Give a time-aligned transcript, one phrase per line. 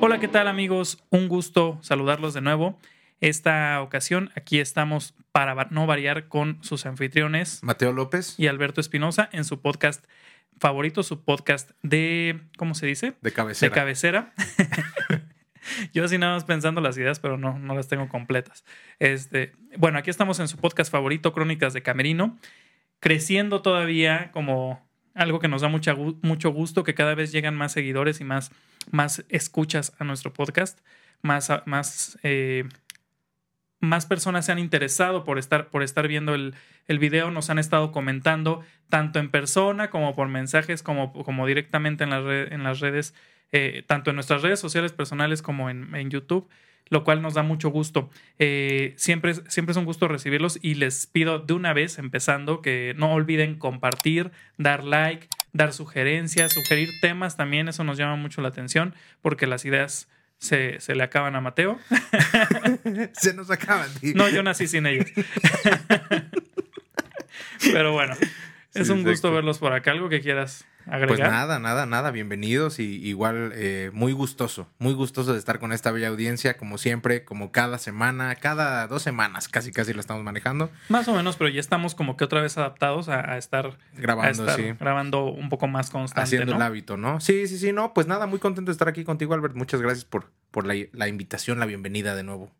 [0.00, 0.98] Hola, ¿qué tal amigos?
[1.10, 2.76] Un gusto saludarlos de nuevo.
[3.20, 9.28] Esta ocasión aquí estamos para no variar con sus anfitriones Mateo López, y Alberto Espinosa
[9.32, 10.04] en su podcast
[10.58, 13.14] favorito, su podcast de, ¿cómo se dice?
[13.20, 13.70] de cabecera.
[13.70, 14.34] De cabecera.
[15.92, 18.64] Yo así nada más pensando las ideas, pero no, no las tengo completas.
[18.98, 22.38] Este, bueno, aquí estamos en su podcast favorito, Crónicas de Camerino,
[23.00, 27.72] creciendo todavía como algo que nos da mucha mucho gusto, que cada vez llegan más
[27.72, 28.50] seguidores y más,
[28.90, 30.80] más escuchas a nuestro podcast,
[31.22, 32.64] más, más, eh,
[33.80, 36.54] más personas se han interesado por estar, por estar viendo el,
[36.86, 42.04] el video, nos han estado comentando tanto en persona como por mensajes, como, como directamente
[42.04, 43.14] en red- en las redes,
[43.54, 46.48] eh, tanto en nuestras redes sociales personales como en, en YouTube,
[46.90, 48.10] lo cual nos da mucho gusto.
[48.38, 52.60] Eh, siempre, es- siempre es un gusto recibirlos y les pido de una vez, empezando,
[52.62, 58.42] que no olviden compartir, dar like, dar sugerencias, sugerir temas también, eso nos llama mucho
[58.42, 61.78] la atención porque las ideas se, se le acaban a Mateo.
[63.14, 63.88] Se nos acaban.
[64.00, 64.12] tío.
[64.16, 65.06] No, yo nací sin ellos.
[67.72, 68.14] Pero bueno,
[68.74, 69.92] es un gusto verlos por acá.
[69.92, 71.08] ¿Algo que quieras agregar?
[71.08, 72.10] Pues nada, nada, nada.
[72.10, 76.76] Bienvenidos y igual eh, muy gustoso, muy gustoso de estar con esta bella audiencia, como
[76.76, 81.36] siempre, como cada semana, cada dos semanas, casi casi lo estamos manejando, Más o menos,
[81.36, 84.72] pero ya estamos como que otra vez adaptados a, a estar, a grabando, estar sí.
[84.78, 86.24] grabando un poco más constante.
[86.24, 86.56] Haciendo ¿no?
[86.56, 87.20] el hábito, ¿no?
[87.20, 89.54] Sí, sí, sí, no, pues nada, muy contento de estar aquí contigo, Albert.
[89.54, 92.50] Muchas gracias por, por la, la invitación, la bienvenida de nuevo.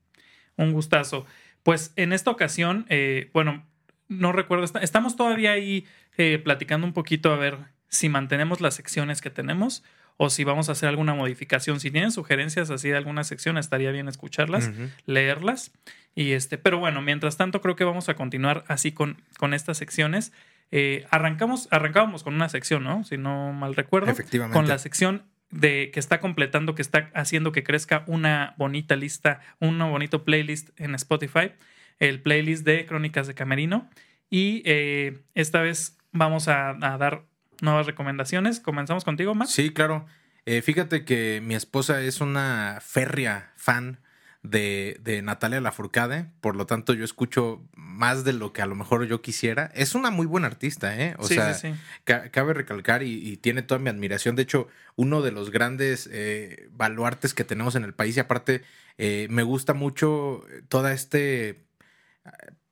[0.56, 1.27] Un gustazo.
[1.65, 3.65] Pues en esta ocasión, eh, bueno,
[4.09, 9.20] no recuerdo, estamos todavía ahí eh, platicando un poquito a ver si mantenemos las secciones
[9.20, 9.83] que tenemos
[10.17, 11.81] o si vamos a hacer alguna modificación.
[11.81, 14.71] Si tienen sugerencias así de alguna sección, estaría bien escucharlas,
[15.06, 15.73] leerlas.
[16.15, 19.79] Y este, pero bueno, mientras tanto, creo que vamos a continuar así con, con estas
[19.79, 20.33] secciones.
[20.71, 23.05] Eh, arrancamos, arrancábamos con una sección, ¿no?
[23.05, 24.11] Si no mal recuerdo.
[24.11, 24.56] Efectivamente.
[24.56, 29.41] Con la sección de que está completando, que está haciendo que crezca una bonita lista,
[29.61, 31.53] un bonito playlist en Spotify,
[31.99, 33.88] el playlist de Crónicas de Camerino.
[34.31, 37.25] Y eh, esta vez vamos a, a dar
[37.60, 38.60] nuevas recomendaciones.
[38.60, 39.50] Comenzamos contigo, Max.
[39.50, 40.06] Sí, claro.
[40.47, 44.00] Eh, fíjate que mi esposa es una férrea fan
[44.42, 48.75] de, de Natalia Lafourcade, por lo tanto yo escucho más de lo que a lo
[48.75, 49.70] mejor yo quisiera.
[49.75, 51.14] Es una muy buena artista, ¿eh?
[51.19, 51.78] O sí, sea, sí, sí.
[52.04, 54.36] ca- cabe recalcar y, y tiene toda mi admiración.
[54.36, 58.62] De hecho, uno de los grandes eh, baluartes que tenemos en el país y aparte
[58.98, 61.64] eh, me gusta mucho toda este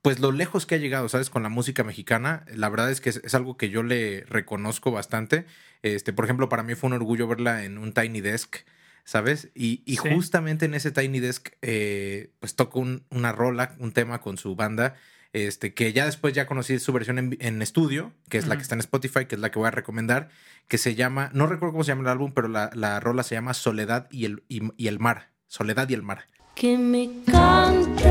[0.03, 1.31] pues lo lejos que ha llegado, ¿sabes?
[1.31, 4.91] Con la música mexicana, la verdad es que es, es algo que yo le reconozco
[4.91, 5.45] bastante.
[5.81, 8.57] Este, por ejemplo, para mí fue un orgullo verla en un Tiny Desk,
[9.05, 9.49] ¿sabes?
[9.55, 10.09] Y, y Sí.
[10.13, 14.55] justamente en ese Tiny Desk, eh, pues tocó un- una rola, un tema con su
[14.55, 14.95] banda,
[15.31, 18.61] este, que ya después ya conocí su versión en, en estudio, que es la que
[18.61, 20.29] está en Spotify, que es la que voy a recomendar,
[20.67, 23.35] que se llama, no recuerdo cómo se llama el álbum, pero la, la rola se
[23.35, 25.31] llama Soledad y el, y- y el mar.
[25.47, 26.27] Soledad y el mar.
[26.55, 28.03] Que me cante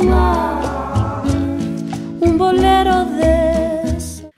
[0.00, 0.89] el mar,
[2.40, 3.60] bolero de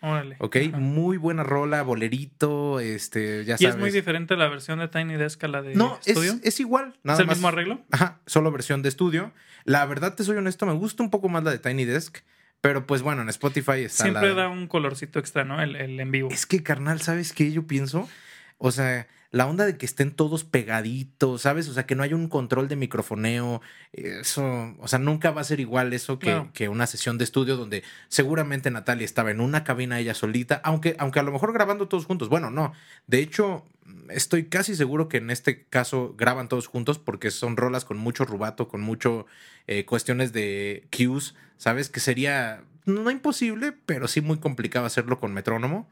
[0.04, 0.34] Órale.
[0.40, 0.78] Ok, Ajá.
[0.78, 3.76] muy buena rola, bolerito, este, ya Y sabes.
[3.76, 6.34] es muy diferente la versión de Tiny Desk a la de No, es, estudio.
[6.42, 6.98] es igual.
[7.04, 7.36] Nada ¿Es el más.
[7.36, 7.84] mismo arreglo?
[7.92, 9.32] Ajá, solo versión de estudio.
[9.64, 12.18] La verdad, te soy honesto, me gusta un poco más la de Tiny Desk,
[12.60, 14.42] pero pues bueno, en Spotify está Siempre la...
[14.42, 15.62] da un colorcito extra, ¿no?
[15.62, 16.28] El, el en vivo.
[16.32, 18.08] Es que, carnal, ¿sabes qué yo pienso?
[18.58, 21.66] O sea, la onda de que estén todos pegaditos, ¿sabes?
[21.68, 23.62] O sea, que no haya un control de microfoneo.
[23.94, 27.56] Eso, o sea, nunca va a ser igual eso que, que una sesión de estudio
[27.56, 31.88] donde seguramente Natalia estaba en una cabina ella solita, aunque, aunque a lo mejor grabando
[31.88, 32.28] todos juntos.
[32.28, 32.74] Bueno, no.
[33.06, 33.64] De hecho,
[34.10, 38.26] estoy casi seguro que en este caso graban todos juntos porque son rolas con mucho
[38.26, 39.24] rubato, con mucho
[39.66, 41.88] eh, cuestiones de cues, ¿sabes?
[41.88, 45.88] Que sería no imposible, pero sí muy complicado hacerlo con metrónomo.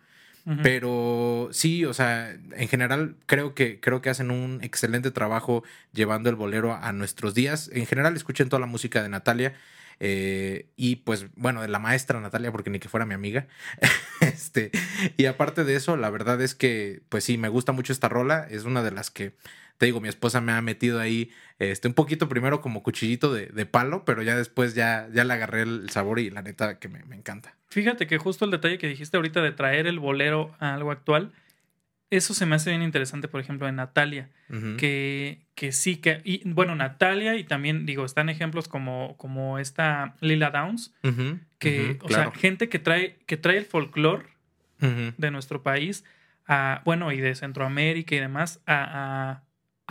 [0.62, 5.62] Pero sí, o sea, en general creo que, creo que hacen un excelente trabajo
[5.92, 7.70] llevando el bolero a nuestros días.
[7.72, 9.54] En general escuchen toda la música de Natalia.
[10.02, 13.47] eh, y pues bueno, de la maestra Natalia, porque ni que fuera mi amiga.
[14.20, 14.70] este,
[15.16, 18.46] y aparte de eso, la verdad es que, pues sí, me gusta mucho esta rola.
[18.50, 19.34] Es una de las que,
[19.80, 23.47] te digo, mi esposa me ha metido ahí este, un poquito primero como cuchillito de,
[23.47, 26.91] de palo, pero ya después ya, ya le agarré el sabor y la neta que
[26.91, 27.56] me, me encanta.
[27.71, 31.32] Fíjate que justo el detalle que dijiste ahorita de traer el bolero a algo actual,
[32.10, 34.28] eso se me hace bien interesante, por ejemplo, en Natalia,
[34.77, 40.15] que, que sí, que, y, bueno, Natalia y también, digo, están ejemplos como, como esta
[40.21, 40.92] Lila Downs,
[41.59, 42.32] que, o claro.
[42.32, 44.27] sea, gente que trae, que trae el folclore
[44.78, 46.04] de nuestro país,
[46.47, 49.42] a, bueno, y de Centroamérica y demás, a, a,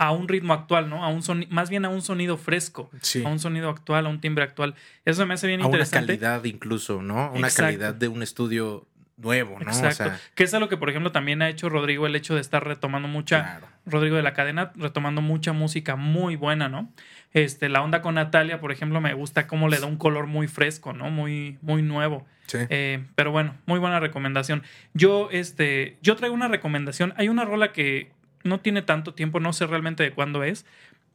[0.02, 1.04] a un ritmo actual, ¿no?
[1.04, 3.22] A un soni- más bien a un sonido fresco, Sí.
[3.22, 4.74] a un sonido actual, a un timbre actual.
[5.04, 6.06] Eso me hace bien A una interesante.
[6.18, 7.30] calidad incluso, ¿no?
[7.32, 7.64] Una Exacto.
[7.64, 8.86] calidad de un estudio
[9.18, 9.66] nuevo, ¿no?
[9.70, 10.04] Exacto.
[10.04, 12.40] O sea, que es algo que, por ejemplo, también ha hecho Rodrigo el hecho de
[12.40, 13.66] estar retomando mucha, claro.
[13.84, 16.90] Rodrigo de la cadena, retomando mucha música muy buena, ¿no?
[17.34, 20.48] Este, la onda con Natalia, por ejemplo, me gusta cómo le da un color muy
[20.48, 21.10] fresco, ¿no?
[21.10, 22.26] Muy, muy nuevo.
[22.46, 22.56] Sí.
[22.70, 24.62] Eh, pero bueno, muy buena recomendación.
[24.94, 27.12] Yo, este, yo traigo una recomendación.
[27.18, 30.66] Hay una rola que no tiene tanto tiempo, no sé realmente de cuándo es,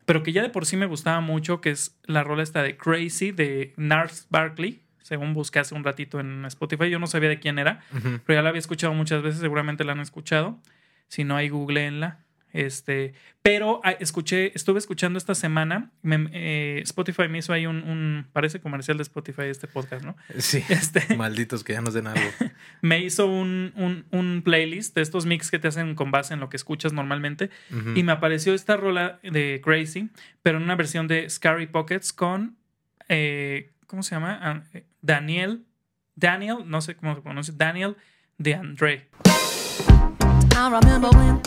[0.05, 2.77] pero que ya de por sí me gustaba mucho, que es la rola esta de
[2.77, 4.81] Crazy de Nars Barkley.
[5.01, 7.81] Según busqué hace un ratito en Spotify, yo no sabía de quién era,
[8.25, 10.59] pero ya la había escuchado muchas veces, seguramente la han escuchado.
[11.07, 12.24] Si no hay, googleenla.
[12.55, 15.91] Este, pero ah, escuché, estuve escuchando esta semana.
[16.01, 20.15] me- eh, Spotify me hizo ahí un, un- parece comercial de Spotify este podcast, ¿no?
[20.37, 20.63] Sí.
[20.69, 22.27] Este, Malditos que ya nos den algo.
[22.81, 26.39] me hizo un, un, un playlist de estos mix que te hacen con base en
[26.39, 27.49] lo que escuchas normalmente.
[27.95, 30.09] Y me apareció esta rola de Crazy,
[30.41, 32.55] pero en una versión de Scary Pockets con.
[33.09, 34.39] eh, ¿Cómo se llama?
[34.41, 35.63] Ah, eh, Daniel.
[36.15, 37.53] Daniel, no sé cómo se pronuncia.
[37.57, 37.97] Daniel
[38.37, 39.09] de André.
[40.57, 41.41] I remember when,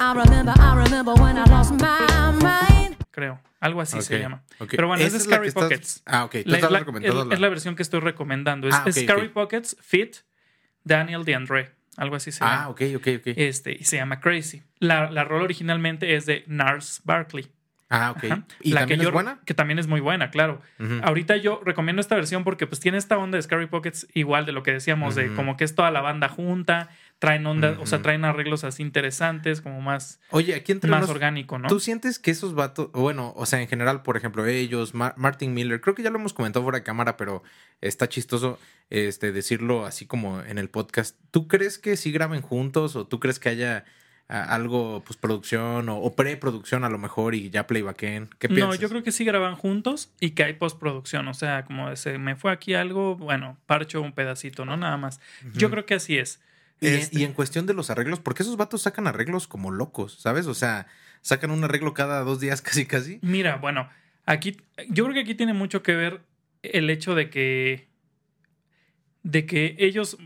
[0.00, 2.96] I remember, I remember when I lost my mind.
[3.10, 3.40] Creo.
[3.60, 4.42] Algo así se llama.
[4.70, 6.02] Pero bueno, es de Scary estás- Pockets.
[6.04, 6.32] Ah, ok.
[6.44, 8.68] Tú La- estás la- recomendando es, la- es la versión que estoy recomendando.
[8.68, 9.28] Es, Ah, Scary.
[9.28, 10.16] Pockets Fit
[10.84, 11.70] Daniel de André.
[11.96, 12.64] Algo así se llama.
[12.64, 13.26] Ah, ok, ok, ok.
[13.36, 14.62] Este, y se llama Crazy.
[14.78, 17.50] La, la rola originalmente es de Nars Barkley.
[17.88, 18.24] Ah, ok.
[18.24, 18.44] Ajá.
[18.60, 19.38] ¿Y La también que yo- es buena?
[19.46, 20.60] Que también es muy buena, claro.
[21.02, 24.52] Ahorita yo recomiendo esta versión porque pues tiene esta onda de Scary Pockets igual de
[24.52, 28.02] lo que decíamos, de como que es toda la banda junta, traen onda, o sea,
[28.02, 31.66] traen arreglos así interesantes, como más, Oye, aquí entre más orgánico, ¿no?
[31.68, 35.54] ¿Tú sientes que esos vatos, bueno, o sea, en general, por ejemplo, ellos, Mar- Martin
[35.54, 37.42] Miller, creo que ya lo hemos comentado fuera de cámara, pero
[37.80, 38.58] está chistoso
[38.90, 41.16] este decirlo así como en el podcast.
[41.30, 43.84] ¿Tú crees que sí graben juntos o tú crees que haya
[44.28, 48.28] ah, algo, pues, producción o, o preproducción a lo mejor y ya playbacken?
[48.38, 48.78] ¿Qué No, piensas?
[48.78, 52.36] yo creo que sí graban juntos y que hay postproducción, o sea, como se me
[52.36, 54.76] fue aquí algo, bueno, parcho un pedacito, ¿no?
[54.76, 55.18] Nada más.
[55.54, 56.40] Yo creo que así es.
[56.80, 60.18] Y, Este- y en cuestión de los arreglos, porque esos vatos sacan arreglos como locos,
[60.20, 60.46] ¿sabes?
[60.46, 60.86] O sea,
[61.22, 63.18] sacan un arreglo cada dos días casi, casi.
[63.22, 63.88] Mira, bueno,
[64.26, 64.56] aquí
[64.90, 66.20] yo creo que aquí tiene mucho que ver
[66.62, 67.88] el hecho de que
[69.22, 70.18] de que ellos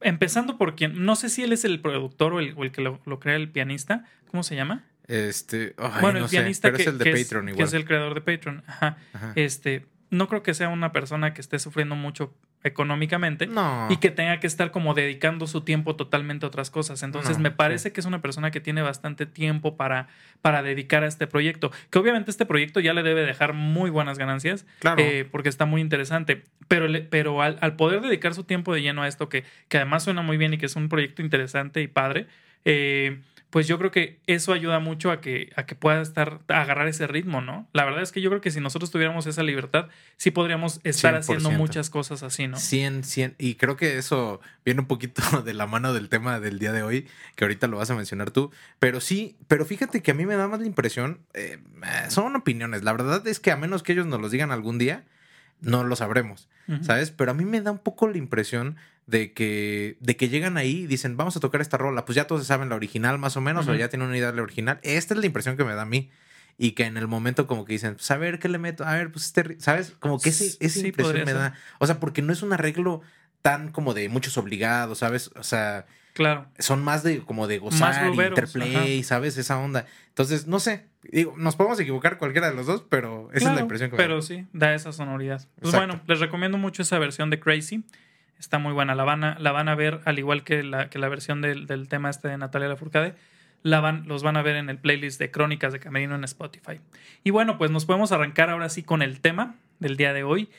[0.00, 2.82] empezando por quien no sé si él es el productor o el, o el que
[2.82, 4.84] lo, lo crea el pianista, ¿cómo se llama?
[5.06, 7.66] Este, bueno, no el sé, pianista pero que, es el de que Patreon que igual.
[7.66, 8.64] es el creador de Patreon.
[8.66, 8.98] Ajá.
[9.12, 9.32] Ajá.
[9.36, 13.86] Este, no creo que sea una persona que esté sufriendo mucho económicamente No.
[13.90, 17.02] y que tenga que estar como dedicando su tiempo totalmente a otras cosas.
[17.02, 20.08] Entonces No, me parece que es una persona que tiene bastante tiempo para,
[20.42, 21.70] para dedicar a este proyecto.
[21.90, 25.00] Que obviamente este proyecto ya le debe dejar muy buenas ganancias Claro.
[25.02, 26.42] eh, porque está muy interesante.
[26.66, 29.76] Pero, le- pero al, al poder dedicar su tiempo de lleno a esto, que, que
[29.76, 32.26] además suena muy bien y que es un proyecto interesante y padre,
[32.64, 33.20] eh,
[33.54, 36.88] pues yo creo que eso ayuda mucho a que, a que pueda estar, a agarrar
[36.88, 37.68] ese ritmo, ¿no?
[37.72, 39.86] La verdad es que yo creo que si nosotros tuviéramos esa libertad,
[40.16, 41.56] sí podríamos estar haciendo 100%.
[41.56, 42.56] muchas cosas así, ¿no?
[42.56, 43.36] 100, 100.
[43.38, 46.82] Y creo que eso viene un poquito de la mano del tema del día de
[46.82, 47.06] hoy,
[47.36, 48.50] que ahorita lo vas a mencionar tú.
[48.80, 52.34] Pero sí, pero fíjate que a mí me da más la impresión, eh, eh, son
[52.34, 52.82] opiniones.
[52.82, 55.04] La verdad es que a menos que ellos nos los digan algún día,
[55.60, 56.48] no lo sabremos.
[56.82, 57.10] ¿sabes?
[57.10, 60.82] Pero a mí me da un poco la impresión de que, de que llegan ahí
[60.82, 62.04] y dicen, vamos a tocar esta rola.
[62.04, 64.36] Pues ya todos saben la original más o menos, o ya tienen una idea de
[64.36, 64.78] la original.
[64.82, 66.10] Esta es la impresión que me da a mí.
[66.56, 68.84] Y que en el momento como que dicen, pues a ver, ¿qué le meto?
[68.86, 69.90] A ver, pues este, ri-", ¿sabes?
[69.98, 71.34] Como que ese, esa Sí, impresión me ser.
[71.34, 71.54] da.
[71.80, 73.00] O sea, porque no es un arreglo
[73.42, 75.30] tan como de muchos obligados, ¿sabes?
[75.34, 76.46] O sea, Claro.
[76.60, 79.36] son más de como de gozar, y ruberos, interplay, ¿sabes?
[79.36, 79.84] Esa onda.
[80.10, 80.86] Entonces, no sé.
[81.02, 84.02] Digo, nos podemos equivocar cualquiera de los dos, pero esa es la impresión que me
[84.04, 84.22] Pero da.
[84.22, 85.38] sí, da esa sonoridad.
[85.60, 85.86] Pues Exacto.
[85.88, 87.84] bueno, les recomiendo mucho esa versión de Crazy.
[88.38, 88.94] Está muy buena.
[88.94, 91.66] La van a, la van a ver, al igual que la, que la versión del,
[91.66, 93.14] del tema este de Natalia Lafourcade.
[93.62, 96.80] La van, los van a ver en el playlist de Crónicas de Camerino en Spotify.
[97.22, 100.50] Y bueno, pues nos podemos arrancar ahora sí con el tema del día de hoy.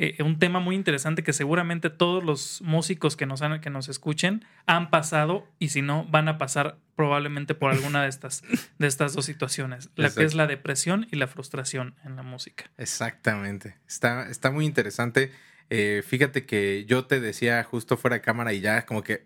[0.00, 3.88] Eh, un tema muy interesante que seguramente todos los músicos que nos, han, que nos
[3.88, 8.42] escuchen han pasado y si no, van a pasar probablemente por alguna de estas,
[8.78, 9.90] de estas dos situaciones.
[9.96, 12.70] La que es la depresión y la frustración en la música.
[12.76, 13.76] Exactamente.
[13.88, 15.32] Está, está muy interesante.
[15.70, 19.24] Eh, fíjate que yo te decía justo fuera de cámara y ya como que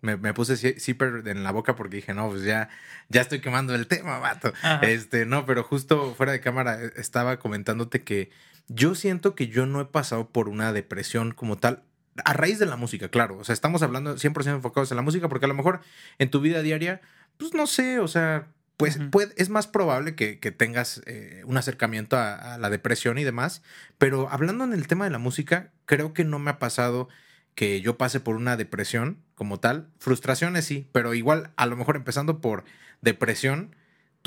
[0.00, 2.68] me, me puse zi- zipper en la boca porque dije, no, pues ya,
[3.08, 4.52] ya estoy quemando el tema, vato.
[4.62, 4.80] Ajá.
[4.86, 8.30] Este, no, pero justo fuera de cámara eh, estaba comentándote que
[8.68, 11.82] yo siento que yo no he pasado por una depresión como tal.
[12.24, 13.38] A raíz de la música, claro.
[13.38, 15.80] O sea, estamos hablando 100% enfocados en la música porque a lo mejor
[16.18, 17.00] en tu vida diaria,
[17.38, 21.58] pues no sé, o sea, pues puede- es más probable que, que tengas eh, un
[21.58, 23.62] acercamiento a, a la depresión y demás.
[23.98, 27.08] Pero hablando en el tema de la música, creo que no me ha pasado
[27.54, 29.88] que yo pase por una depresión como tal.
[29.98, 32.64] Frustraciones sí, pero igual, a lo mejor empezando por
[33.02, 33.74] depresión,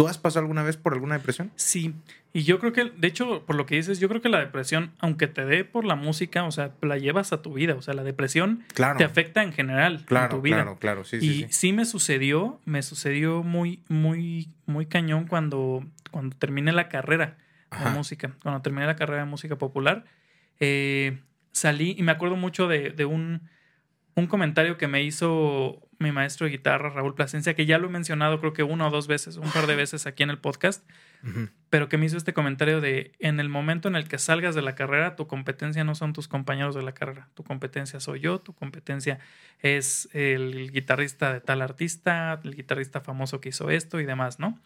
[0.01, 1.51] ¿Tú has pasado alguna vez por alguna depresión?
[1.55, 1.93] Sí,
[2.34, 4.91] y yo creo que, de hecho, por lo que dices, yo creo que la depresión,
[5.00, 7.93] aunque te dé por la música, o sea, la llevas a tu vida, o sea,
[7.93, 8.98] la depresión Claro.
[8.98, 10.55] te afecta en general Claro, en tu vida.
[10.55, 11.74] claro, claro, sí, y sí, sí.
[11.74, 17.38] me sucedió, me sucedió muy, muy, muy cañón cuando, cuando terminé la carrera
[17.70, 17.89] Ajá.
[17.89, 18.31] de música.
[18.43, 20.05] Cuando terminé la carrera de música popular,
[20.60, 21.20] eh,
[21.51, 23.41] salí y me acuerdo mucho de, de un,
[24.15, 27.91] un comentario que me hizo mi maestro de guitarra, Raúl Plasencia, que ya lo he
[27.91, 30.84] mencionado creo que una o dos veces, un par de veces aquí en el podcast.
[31.72, 34.62] Pero que me hizo este comentario de en el momento en el que salgas de
[34.62, 38.40] la carrera, tu competencia no son tus compañeros de la carrera, tu competencia soy yo,
[38.40, 39.20] tu competencia
[39.62, 44.60] es el guitarrista de tal artista, el guitarrista famoso que hizo esto y demás, ¿no?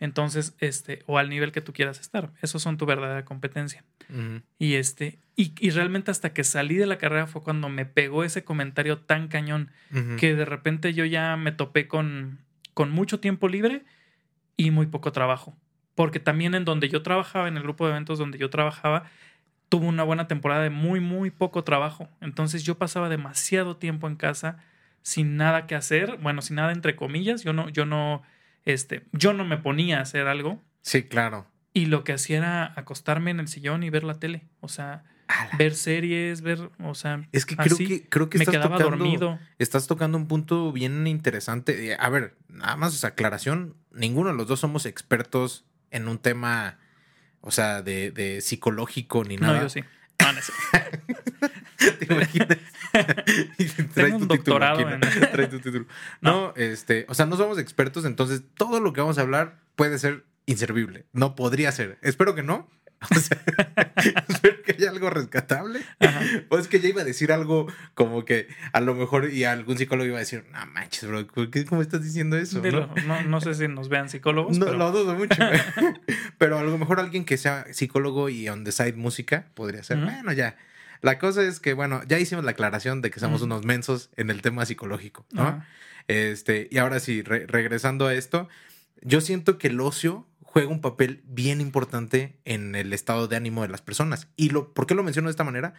[0.00, 3.82] Entonces, este, o al nivel que tú quieras estar, esos son tu verdadera competencia.
[4.58, 8.22] Y este, y, y realmente hasta que salí de la carrera fue cuando me pegó
[8.22, 9.70] ese comentario tan cañón
[10.18, 12.40] que de repente yo ya me topé con,
[12.74, 13.82] con mucho tiempo libre
[14.58, 15.56] y muy poco trabajo.
[15.94, 19.04] Porque también en donde yo trabajaba, en el grupo de eventos donde yo trabajaba,
[19.68, 22.08] tuvo una buena temporada de muy, muy poco trabajo.
[22.20, 24.58] Entonces yo pasaba demasiado tiempo en casa
[25.02, 26.18] sin nada que hacer.
[26.20, 27.42] Bueno, sin nada entre comillas.
[27.44, 28.22] Yo no, yo no,
[28.64, 30.62] este, yo no me ponía a hacer algo.
[30.82, 31.46] Sí, claro.
[31.72, 34.48] Y lo que hacía era acostarme en el sillón y ver la tele.
[34.60, 35.04] O sea,
[35.56, 37.86] ver series, ver, o sea, Es que creo así.
[37.86, 39.38] que creo que me estás quedaba tocando, dormido.
[39.58, 41.96] estás tocando un punto bien interesante.
[42.00, 43.76] A ver, nada más esa aclaración.
[43.92, 46.78] Ninguno de los dos somos expertos en un tema,
[47.40, 49.56] o sea, de, de psicológico ni nada.
[49.56, 49.84] No, yo sí.
[50.20, 50.98] No, no cierto.
[51.98, 52.58] ¿Te imaginas?
[53.94, 54.84] Trae un tu doctorado
[55.32, 55.86] Trae tu título.
[56.20, 59.98] No, este, o sea, no somos expertos, entonces todo lo que vamos a hablar puede
[59.98, 61.06] ser inservible.
[61.12, 61.98] No podría ser.
[62.02, 62.68] Espero que no.
[63.10, 63.38] O sea,
[64.64, 65.80] que haya algo rescatable.
[66.00, 66.20] Ajá.
[66.50, 69.78] O es que ya iba a decir algo como que a lo mejor y algún
[69.78, 72.60] psicólogo iba a decir, no manches, bro, ¿por qué, ¿cómo estás diciendo eso?
[72.60, 73.02] Dilo, ¿no?
[73.06, 75.34] no, no sé si nos vean psicólogos, No, pero lo dudo mucho.
[76.38, 79.98] pero a lo mejor alguien que sea psicólogo y on the side música podría ser.
[79.98, 80.56] Bueno, ya.
[81.02, 84.28] La cosa es que, bueno, ya hicimos la aclaración de que somos unos mensos en
[84.28, 85.64] el tema psicológico, ¿no?
[86.08, 88.48] Este, y ahora sí, re- regresando a esto,
[89.00, 93.62] yo siento que el ocio juega un papel bien importante en el estado de ánimo
[93.62, 94.26] de las personas.
[94.36, 95.74] ¿Y lo, por qué lo menciono de esta manera?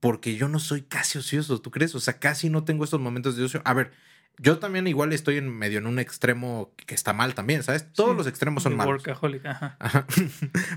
[0.00, 1.94] Porque yo no soy casi ocioso, ¿tú crees?
[1.94, 3.62] O sea, casi no tengo estos momentos de ocio.
[3.64, 3.92] A ver,
[4.36, 7.92] yo también igual estoy en medio en un extremo que está mal también, ¿sabes?
[7.92, 8.92] Todos Sí, los extremos son malos.
[9.04, 9.76] workaholic, ajá.
[9.80, 10.06] Ajá.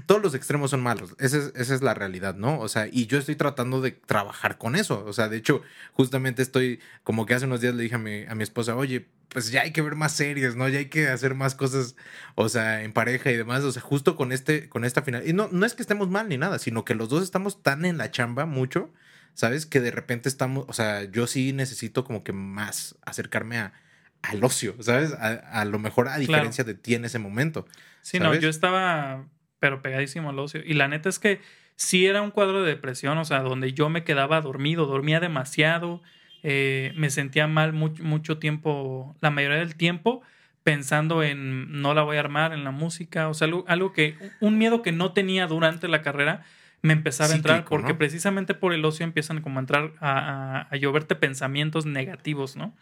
[0.07, 1.15] Todos los extremos son malos.
[1.19, 2.59] Esa es, esa es la realidad, ¿no?
[2.59, 5.03] O sea, y yo estoy tratando de trabajar con eso.
[5.05, 5.61] O sea, de hecho,
[5.93, 9.07] justamente estoy, como que hace unos días le dije a mi, a mi esposa, oye,
[9.29, 10.67] pues ya hay que ver más series, ¿no?
[10.67, 11.95] Ya hay que hacer más cosas,
[12.35, 13.63] o sea, en pareja y demás.
[13.63, 15.25] O sea, justo con este, con esta final.
[15.27, 17.85] Y no, no es que estemos mal ni nada, sino que los dos estamos tan
[17.85, 18.91] en la chamba mucho,
[19.33, 19.65] ¿sabes?
[19.65, 23.73] Que de repente estamos, o sea, yo sí necesito como que más acercarme a,
[24.21, 25.13] al ocio, ¿sabes?
[25.13, 27.65] A, a lo mejor a diferencia de ti en ese momento.
[28.01, 29.25] Sí, no, yo estaba,
[29.59, 30.61] pero pegadísimo al ocio.
[30.65, 31.41] Y la neta es que
[31.75, 36.01] sí era un cuadro de depresión, o sea, donde yo me quedaba dormido, dormía demasiado,
[36.43, 40.21] eh, me sentía mal mucho, mucho tiempo, la mayoría del tiempo,
[40.63, 44.15] pensando en no la voy a armar en la música, o sea, algo, algo que,
[44.39, 46.43] un miedo que no tenía durante la carrera,
[46.81, 47.97] me empezaba a entrar porque ¿no?
[47.97, 52.73] precisamente por el ocio empiezan como a entrar a, a, a lloverte pensamientos negativos, ¿no?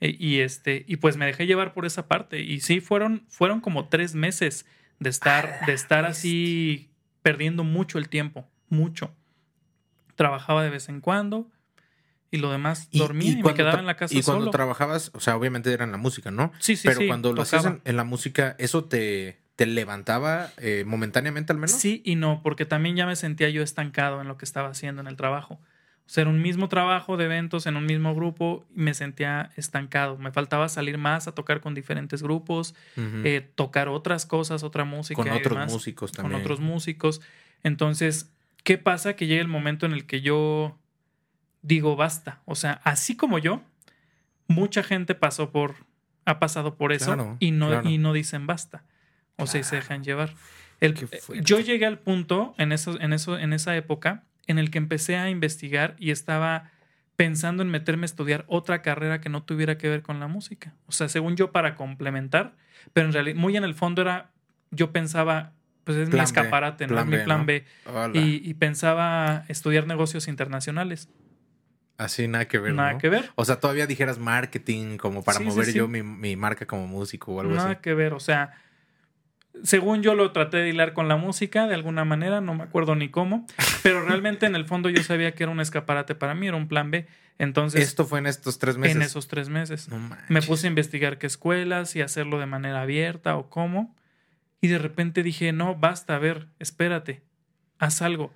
[0.00, 2.40] E- Y este, y pues me dejé llevar por esa parte.
[2.40, 4.66] Y sí, fueron, fueron como tres meses
[5.00, 6.90] de estar, de estar así
[7.22, 8.46] perdiendo mucho el tiempo.
[8.68, 9.14] Mucho.
[10.14, 11.48] Trabajaba de vez en cuando.
[12.30, 14.50] Y lo demás dormía y, me quedaba en la casa Y cuando solo.
[14.50, 16.52] trabajabas, o sea, obviamente era en la música, ¿no?
[16.58, 20.84] Sí, sí, Pero sí, cuando lo hacías en la música, ¿eso te, te levantaba eh,
[20.86, 21.72] momentáneamente al menos?
[21.72, 25.00] Sí y no, porque también ya me sentía yo estancado en lo que estaba haciendo
[25.02, 25.54] en el trabajo.
[26.06, 29.50] O sea, era un mismo trabajo de eventos en un mismo grupo y me sentía
[29.56, 30.16] estancado.
[30.16, 35.20] Me faltaba salir más a tocar con diferentes grupos, eh, tocar otras cosas, otra música.
[35.20, 36.40] Con otros demás, músicos Con también.
[36.40, 37.20] otros músicos.
[37.64, 38.30] Entonces,
[38.62, 39.16] ¿qué pasa?
[39.16, 40.78] Que llega el momento en el que yo
[41.62, 42.42] digo basta.
[42.44, 43.60] O sea, así como yo,
[44.46, 45.74] mucha gente pasó por,
[46.26, 47.88] ha pasado por eso Claro, y, no, claro.
[47.90, 48.84] y no dicen basta.
[49.38, 50.34] O y se dejan llevar.
[50.80, 54.70] El- eh, yo llegué al punto en, eso, en, eso, en esa época en el
[54.70, 56.70] que empecé a investigar y estaba
[57.16, 60.74] pensando en meterme a estudiar otra carrera que no tuviera que ver con la música.
[60.86, 62.54] O sea, según yo, para complementar,
[62.92, 64.30] pero en realidad, muy en el fondo era,
[64.70, 65.52] yo pensaba,
[65.84, 66.92] pues es mi Plan B, escaparate, ¿no?
[66.94, 67.46] plan es mi B, plan ¿no?
[67.46, 67.64] B.
[68.14, 71.08] Y, y pensaba estudiar negocios internacionales.
[71.96, 72.74] Así nada que ver.
[72.74, 72.98] Nada ¿no?
[72.98, 73.30] que ver.
[73.34, 75.72] O sea, todavía dijeras marketing como para Sí, mover sí.
[75.72, 77.80] yo mi, mi marca como músico o algo Nada así.
[77.82, 78.12] que ver.
[78.12, 78.52] O sea,
[79.62, 82.94] según yo lo traté de hilar con la música de alguna manera, no me acuerdo
[82.94, 83.46] ni cómo,
[83.82, 86.68] pero realmente en el fondo yo sabía que era un escaparate para mí, era un
[86.68, 87.06] plan B.
[87.38, 88.96] Entonces, Esto fue en estos tres meses.
[88.96, 89.88] en esos tres meses.
[89.88, 90.16] No.
[90.28, 93.94] Me puse a investigar qué escuelas y hacerlo de manera abierta o cómo.
[94.60, 97.22] Y de repente dije, no, basta, a ver, espérate,
[97.78, 98.34] haz algo.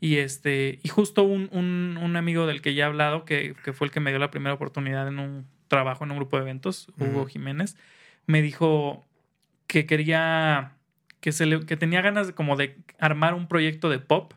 [0.00, 3.72] Y este, y justo un, un, un amigo del que ya he hablado, que, que,
[3.72, 6.44] fue el que me dio la primera oportunidad en un trabajo en un grupo de
[6.44, 7.76] eventos, Hugo Jiménez,
[8.26, 9.07] me dijo
[9.68, 10.72] que quería,
[11.20, 14.34] que, se le, que tenía ganas de, como de armar un proyecto de pop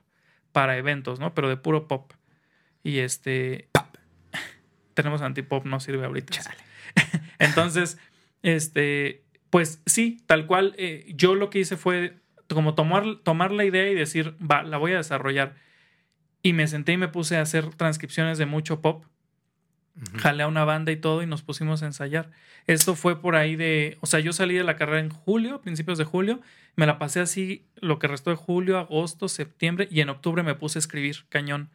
[0.51, 1.33] para eventos, ¿no?
[1.33, 2.13] Pero de puro pop.
[2.83, 3.69] Y este...
[4.93, 6.39] Tenemos antipop, no sirve ahorita.
[7.39, 7.97] Entonces,
[8.43, 12.17] este, pues sí, tal cual, eh, yo lo que hice fue
[12.49, 15.55] como tomar, tomar la idea y decir, va, la voy a desarrollar.
[16.43, 19.05] Y me senté y me puse a hacer transcripciones de mucho pop.
[20.17, 22.31] Jalé a una banda y todo y nos pusimos a ensayar.
[22.67, 25.97] Esto fue por ahí de, o sea, yo salí de la carrera en julio, principios
[25.97, 26.41] de julio,
[26.75, 30.55] me la pasé así lo que restó de julio, agosto, septiembre y en octubre me
[30.55, 31.69] puse a escribir cañón.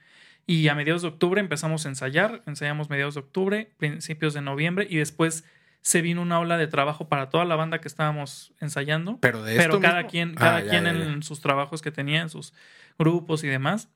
[0.47, 4.87] Y a mediados de octubre empezamos a ensayar, ensayamos mediados de octubre, principios de noviembre
[4.89, 5.45] y después
[5.83, 9.19] se vino una ola de trabajo para toda la banda que estábamos ensayando.
[9.21, 10.11] Pero de Pero esto cada mismo?
[10.11, 12.53] quien, Ah, cada ya, quien ya, en sus trabajos que tenía, en sus
[12.99, 13.89] grupos y demás.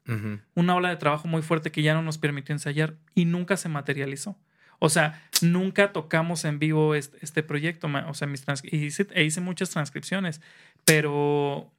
[0.54, 3.69] Una ola de trabajo muy fuerte que ya no nos permitió ensayar y nunca se
[3.69, 4.37] materializó.
[4.78, 7.88] O sea, nunca tocamos en vivo este, este proyecto.
[8.09, 10.40] O sea, mis trans- y hice, e hice muchas transcripciones,
[10.85, 11.71] pero,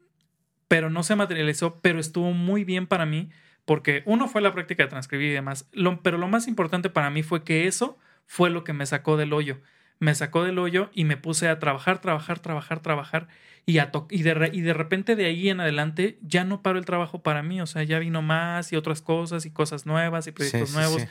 [0.67, 3.29] pero no se materializó, pero estuvo muy bien para mí
[3.65, 5.67] porque uno fue la práctica de transcribir y demás.
[5.71, 9.17] Lo- pero lo más importante para mí fue que eso fue lo que me sacó
[9.17, 9.59] del hoyo.
[9.99, 13.27] Me sacó del hoyo y me puse a trabajar, trabajar, trabajar, trabajar.
[13.65, 16.61] Y, a to- y, de re- y de repente de ahí en adelante ya no
[16.61, 17.61] paró el trabajo para mí.
[17.61, 21.01] O sea, ya vino más y otras cosas y cosas nuevas y proyectos sí, nuevos.
[21.03, 21.07] sí.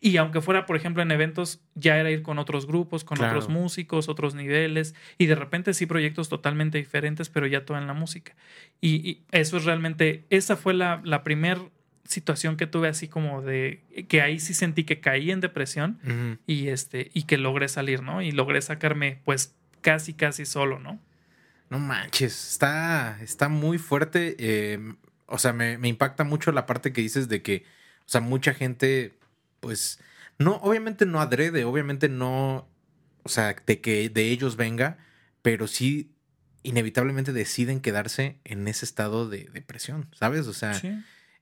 [0.00, 3.32] Y aunque fuera, por ejemplo, en eventos, ya era ir con otros grupos, con Claro.
[3.38, 4.94] otros músicos, otros niveles.
[5.16, 8.34] Y de repente sí proyectos totalmente diferentes, pero ya todo en la música.
[8.82, 11.58] Y, y eso es realmente, esa fue la, la primer
[12.06, 15.98] situación que tuve así como de, que ahí sí sentí que caí en depresión
[16.46, 18.20] y este, y que logré salir, ¿no?
[18.20, 21.00] Y logré sacarme pues casi, casi solo, ¿no?
[21.70, 24.36] No manches, está, está muy fuerte.
[24.38, 24.78] eh,
[25.26, 27.64] o sea, me, me impacta mucho la parte que dices de que,
[28.00, 29.18] o sea, mucha gente,
[29.60, 29.98] pues,
[30.38, 32.68] no, obviamente no adrede, obviamente no,
[33.22, 34.98] o sea, de que de ellos venga,
[35.42, 36.10] pero sí
[36.62, 40.46] inevitablemente deciden quedarse en ese estado de depresión, ¿sabes?
[40.46, 40.92] O sea, Sí.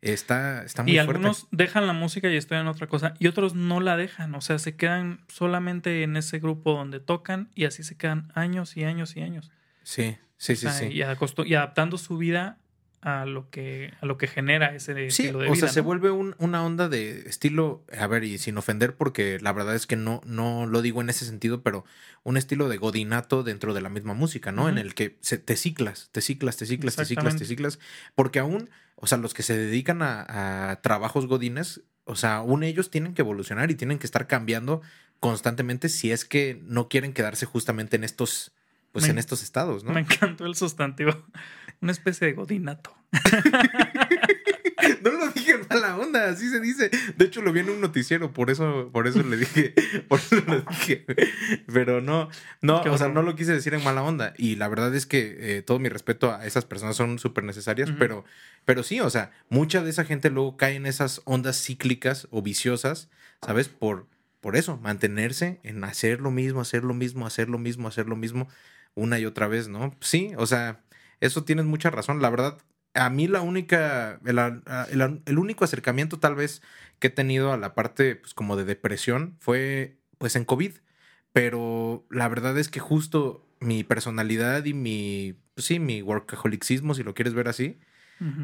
[0.01, 1.11] está, está muy Y fuerte.
[1.13, 4.59] algunos dejan la música y estudian otra cosa, y otros no la dejan, o sea,
[4.59, 9.17] se quedan solamente en ese grupo donde tocan y así se quedan años y años
[9.17, 9.51] y años.
[9.85, 10.85] Sí, sí, sí, O sí.
[10.87, 11.03] Y,
[11.51, 12.59] y adaptando su vida
[13.01, 15.67] a lo que, a lo que genera ese Sí, estilo de o vida.
[15.67, 19.53] sea, se vuelve un- una onda de estilo, a ver, y sin ofender, porque la
[19.53, 21.85] verdad es que no, no lo digo en ese sentido, pero
[22.23, 24.69] un estilo de godinato dentro de la misma música, ¿no?
[24.69, 27.81] En el que se, te ciclas, te ciclas, te ciclas, te ciclas, te ciclas,
[28.15, 32.63] porque aún, o sea, los que se dedican a, a trabajos godines, o sea, aún
[32.63, 34.81] ellos tienen que evolucionar y tienen que estar cambiando
[35.19, 38.53] constantemente si es que no quieren quedarse justamente en estos,
[38.93, 39.93] pues Me- en estos estados, ¿no?
[39.93, 41.13] Me encantó el sustantivo.
[41.81, 42.95] Una especie de godinato.
[45.03, 46.91] No lo dije en mala onda, así se dice.
[47.17, 49.75] De hecho, lo vi en un noticiero, por eso, por eso le dije,
[50.09, 51.05] por eso lo dije.
[51.73, 52.29] Pero no,
[52.63, 54.35] no, o sea, no lo quise decir en mala onda.
[54.37, 57.91] Y la verdad es que eh, todo mi respeto a esas personas son súper necesarias,
[57.99, 58.25] pero,
[58.65, 62.43] pero sí, o sea, mucha de esa gente luego cae en esas ondas cíclicas o
[62.43, 63.09] viciosas,
[63.45, 63.69] ¿sabes?
[63.69, 64.07] Por,
[64.41, 68.17] por eso, mantenerse en hacer lo mismo, hacer lo mismo, hacer lo mismo, hacer lo
[68.17, 68.49] mismo,
[68.95, 69.97] una y otra vez, ¿no?
[70.01, 70.85] Sí, o sea,
[71.21, 72.21] eso tienes mucha razón.
[72.23, 72.59] La verdad,
[72.95, 76.63] a mí la única, el, el- el único acercamiento tal vez
[76.99, 80.73] que he tenido a la parte pues como de depresión fue pues en COVID,
[81.33, 87.03] pero la verdad es que justo mi personalidad y mi, pues sí, mi workaholicismo, si
[87.03, 87.79] lo quieres ver así,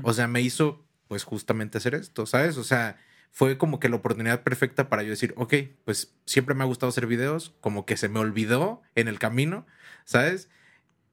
[0.02, 2.56] o sea, me hizo pues justamente hacer esto, ¿sabes?
[2.56, 2.98] O sea,
[3.30, 6.90] fue como que la oportunidad perfecta para yo decir, ok, pues siempre me ha gustado
[6.90, 9.66] hacer videos, como que se me olvidó en el camino,
[10.04, 10.48] ¿sabes?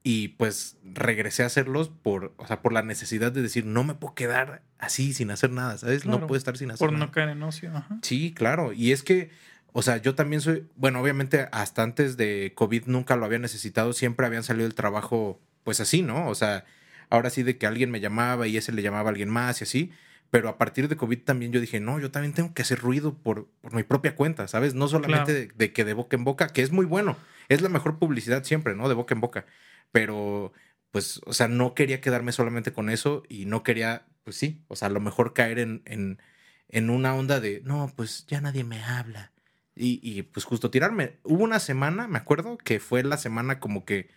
[0.01, 3.95] Y pues regresé a hacerlos por, o sea, por la necesidad de decir, no me
[3.95, 6.03] puedo quedar así sin hacer nada, ¿sabes?
[6.03, 7.05] Claro, no puedo estar sin hacer Por nada.
[7.07, 7.75] no caer en ocio.
[7.75, 7.97] Ajá.
[8.01, 8.71] Sí, claro.
[8.71, 9.31] Y es que,
[9.73, 13.93] o sea, yo también soy, bueno, obviamente hasta antes de COVID nunca lo había necesitado,
[13.93, 16.27] siempre habían salido el trabajo, pues así, ¿no?
[16.29, 16.65] O sea,
[17.09, 19.63] ahora sí de que alguien me llamaba y ese le llamaba a alguien más y
[19.63, 19.91] así.
[20.35, 23.13] Pero a partir de COVID también yo dije, no, yo también tengo que hacer ruido
[23.17, 24.73] por, por mi propia cuenta, ¿sabes?
[24.73, 25.39] No solamente Claro.
[25.39, 27.15] de, de que de boca en boca, que es muy bueno,
[27.47, 28.89] es la mejor publicidad siempre, ¿no?
[28.89, 29.45] De boca en boca.
[29.93, 30.51] Pero,
[30.91, 34.75] pues, o sea, no quería quedarme solamente con eso y no quería, pues sí, o
[34.75, 36.19] sea, a lo mejor caer en, en,
[36.67, 39.31] en una onda de, no, pues ya nadie me habla.
[39.73, 41.17] Y, y pues justo tirarme.
[41.23, 44.09] Hubo una semana, me acuerdo, que fue la semana como que,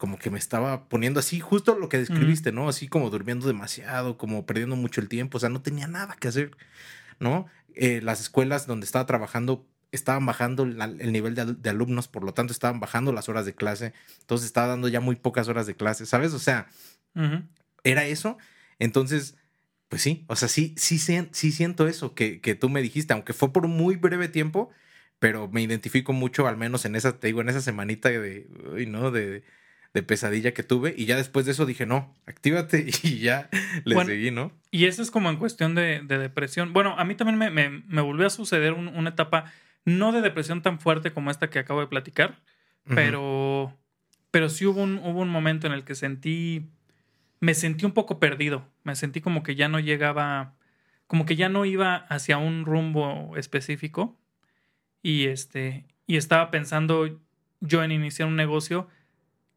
[0.00, 2.70] como que me estaba poniendo así, justo lo que describiste, ¿no?
[2.70, 6.28] Así como durmiendo demasiado, como perdiendo mucho el tiempo, o sea, no tenía nada que
[6.28, 6.56] hacer,
[7.18, 7.46] ¿no?
[7.74, 12.08] Eh, las escuelas donde estaba trabajando estaban bajando la- el nivel de, al- de alumnos,
[12.08, 15.48] por lo tanto estaban bajando las horas de clase, entonces estaba dando ya muy pocas
[15.48, 16.32] horas de clase, ¿sabes?
[16.32, 16.68] O sea,
[17.84, 18.38] era eso.
[18.78, 19.36] Entonces,
[19.88, 23.34] pues sí, o sea, sí, sí, sí siento eso que, que tú me dijiste, aunque
[23.34, 24.70] fue por un muy breve tiempo,
[25.18, 28.86] pero me identifico mucho, al menos en esa, te digo, en esa semanita de, uy,
[28.86, 29.10] ¿no?
[29.10, 29.42] De,
[29.94, 30.94] de pesadilla que tuve.
[30.96, 33.48] Y ya después de eso dije, no, actívate y ya
[33.84, 34.52] le Bueno, seguí, ¿no?
[34.70, 36.72] Y eso es como en cuestión de, de depresión.
[36.72, 39.52] Bueno, a mí también me, me- me volvió a suceder un- una etapa
[39.84, 42.38] no de depresión tan fuerte como esta que acabo de platicar,
[42.94, 43.76] pero,
[44.30, 46.70] pero sí hubo un, hubo un momento en el que sentí,
[47.40, 50.54] me sentí un poco perdido, me sentí como que ya no llegaba,
[51.06, 54.18] como que ya no iba hacia un rumbo específico
[55.02, 57.20] y este, y estaba pensando
[57.60, 58.88] yo en iniciar un negocio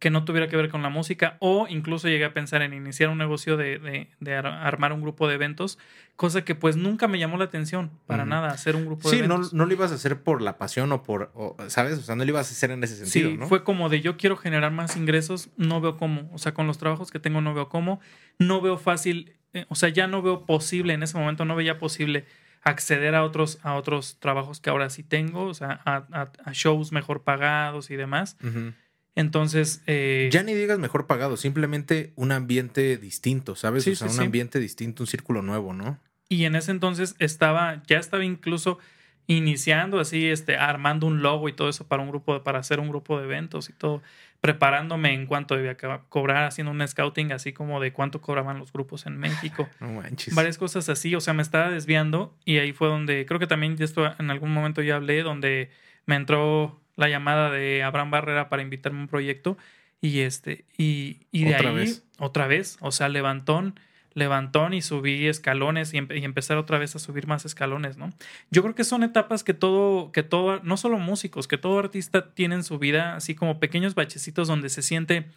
[0.04, 3.10] que no tuviera que ver con la música o incluso llegué a pensar en iniciar
[3.10, 5.80] un negocio de, de- de ar- armar un grupo de eventos,
[6.18, 9.22] cosa que pues nunca me llamó la atención para nada, hacer un grupo de Sí,
[9.22, 9.54] no, eventos.
[9.54, 11.98] no lo ibas a hacer por la pasión o por, o, ¿sabes?
[12.00, 13.48] O sea, no lo ibas a hacer en ese sentido, Sí, ¿no?
[13.48, 16.30] fue como de yo quiero generar más ingresos, no veo cómo.
[16.34, 18.02] O sea, con los trabajos que tengo no veo cómo.
[18.40, 21.78] No veo fácil, eh, o sea, ya no veo posible, en ese momento no veía
[21.80, 22.26] posible
[22.62, 26.52] acceder a otros, a otros trabajos que ahora sí tengo, o sea, a, a- a
[26.54, 28.38] shows mejor pagados y demás.
[28.44, 28.74] Ujú.
[29.16, 33.84] Entonces, eh, Ya ni digas mejor pagado, simplemente un ambiente distinto, ¿sabes?
[33.84, 34.26] Sí, o sea, sí, un sí.
[34.26, 36.00] ambiente distinto, un círculo nuevo, ¿no?
[36.30, 38.80] y en ese entonces estaba, ya estaba incluso
[39.28, 42.80] iniciando así, este, armando un logo y todo eso para un grupo, de- para hacer
[42.80, 44.02] un grupo de eventos y todo,
[44.42, 48.74] preparándome en cuánto debía co- cobrar, haciendo un scouting así como de cuánto cobraban los
[48.74, 49.70] grupos en México.
[49.80, 50.34] No manches.
[50.34, 53.76] varias cosas así, o sea, me estaba desviando y ahí fue donde, creo que también
[53.80, 55.70] esto en algún momento ya hablé, donde
[56.08, 59.58] me entró la llamada de Abraham Barrera para invitarme a un proyecto
[60.02, 62.04] y este, y, y de Otra ahí, vez.
[62.20, 63.80] otra vez, o sea, levantón,
[64.14, 68.12] levantón y subí escalones y, empe- y empezar otra vez a subir más escalones, ¿no?
[68.52, 72.34] Yo creo que son etapas que todo, que todo, no solo músicos, que todo artista
[72.34, 75.28] tiene en su vida, así como pequeños bachecitos donde se siente,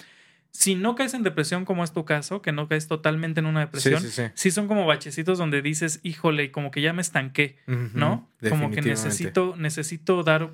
[0.50, 3.60] si no caes en depresión como es tu caso, que no caes totalmente en una
[3.60, 4.22] depresión, sí, sí.
[4.34, 8.28] sí son como bachecitos donde dices, híjole, como que ya me estanqué, ¿no?
[8.50, 10.50] Como que necesito, necesito dar,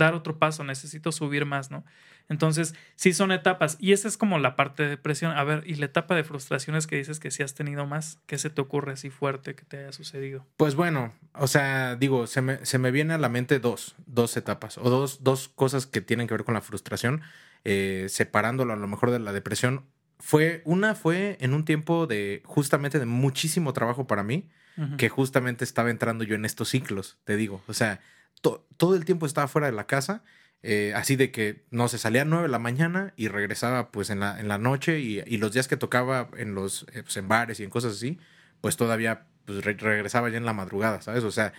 [0.00, 1.84] dar otro paso, necesito subir más, ¿no?
[2.28, 3.76] Entonces, sí son etapas.
[3.80, 5.36] Y esa es como la parte de depresión.
[5.36, 8.38] A ver, y la etapa de frustraciones que dices que sí has tenido más, ¿qué
[8.38, 10.46] se te ocurre así fuerte que te haya sucedido?
[10.56, 14.36] Pues bueno, o sea, digo, se me, se me viene a la mente dos, dos
[14.36, 17.22] etapas o dos, dos cosas que tienen que ver con la frustración,
[17.64, 19.86] eh, separándolo a lo mejor de la depresión.
[20.20, 24.48] Fue, una fue en un tiempo de justamente de muchísimo trabajo para mí,
[24.96, 27.62] que justamente estaba entrando yo en estos ciclos, te digo.
[27.66, 28.00] O sea,
[28.40, 30.22] to- todo el tiempo estaba fuera de la casa,
[30.62, 34.10] eh, así de que, no sé, salía a 9 de la mañana y regresaba pues
[34.10, 37.16] en la, en la noche y, y los días que tocaba en los eh, pues,
[37.16, 38.18] en bares y en cosas así,
[38.60, 41.24] pues todavía pues, re- regresaba ya en la madrugada, ¿sabes?
[41.24, 41.52] O sea,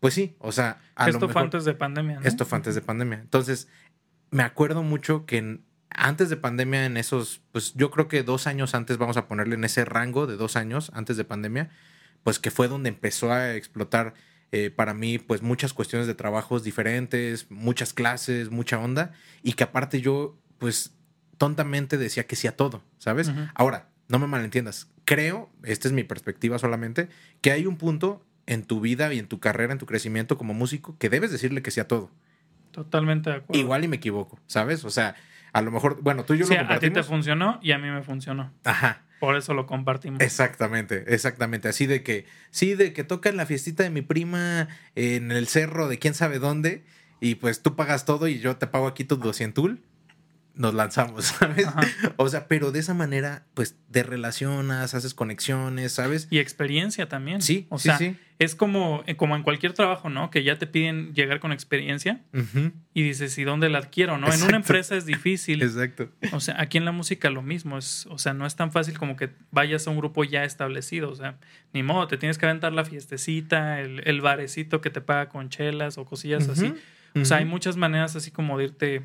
[0.00, 2.26] pues sí, o sea, a Esto lo fue antes de pandemia, ¿no?
[2.26, 3.18] Esto fue antes de pandemia.
[3.20, 3.68] Entonces,
[4.30, 8.46] me acuerdo mucho que en- antes de pandemia, en esos, pues yo creo que dos
[8.46, 11.70] años antes, vamos a ponerle en ese rango de dos años antes de pandemia,
[12.24, 14.12] pues que fue donde empezó a explotar
[14.56, 19.10] eh, para mí, pues muchas cuestiones de trabajos diferentes, muchas clases, mucha onda,
[19.42, 20.94] y que aparte yo, pues
[21.38, 23.32] tontamente decía que sí a todo, ¿sabes?
[23.56, 27.08] Ahora, no me malentiendas, creo, esta es mi perspectiva solamente,
[27.40, 30.54] que hay un punto en tu vida y en tu carrera, en tu crecimiento como
[30.54, 32.12] músico, que debes decirle que sí a todo.
[32.70, 33.60] Totalmente de acuerdo.
[33.60, 34.84] Igual y me equivoco, ¿sabes?
[34.84, 35.16] O sea,
[35.54, 37.06] a lo mejor, bueno, tú y yo Sí, lo a ti te compartimos.
[37.06, 38.52] funcionó y a mí me funcionó.
[38.64, 40.20] Ajá, Por eso lo compartimos.
[40.20, 41.68] exactamente, exactamente.
[41.68, 45.46] Así de que, sí, de que toca en la fiestita de mi prima en el
[45.48, 46.84] cerro de quién sabe dónde,
[47.20, 49.64] y pues tú pagas todo y yo te pago aquí tu 200
[50.54, 51.66] nos lanzamos, ¿sabes?
[51.66, 51.82] Ajá.
[52.16, 56.28] O sea, pero de esa manera, pues te relacionas, haces conexiones, ¿sabes?
[56.30, 57.42] Y experiencia también.
[57.42, 58.16] Sí, O sí, sea, sí.
[58.38, 60.30] es como, eh, como en cualquier trabajo, ¿no?
[60.30, 62.20] Que ya te piden llegar con experiencia
[62.94, 64.16] y dices, ¿y dónde la adquiero?
[64.18, 64.32] ¿no?
[64.32, 65.62] En una empresa es difícil.
[65.62, 66.08] Exacto.
[66.32, 67.78] O sea, aquí en la música lo mismo.
[67.78, 71.10] Es, o sea, no es tan fácil como que vayas a un grupo ya establecido.
[71.10, 71.36] O sea,
[71.72, 75.48] ni modo, te tienes que aventar la fiestecita, el, el barecito que te paga con
[75.48, 76.74] chelas o cosillas así.
[77.16, 79.02] O sea, hay muchas maneras así como de irte,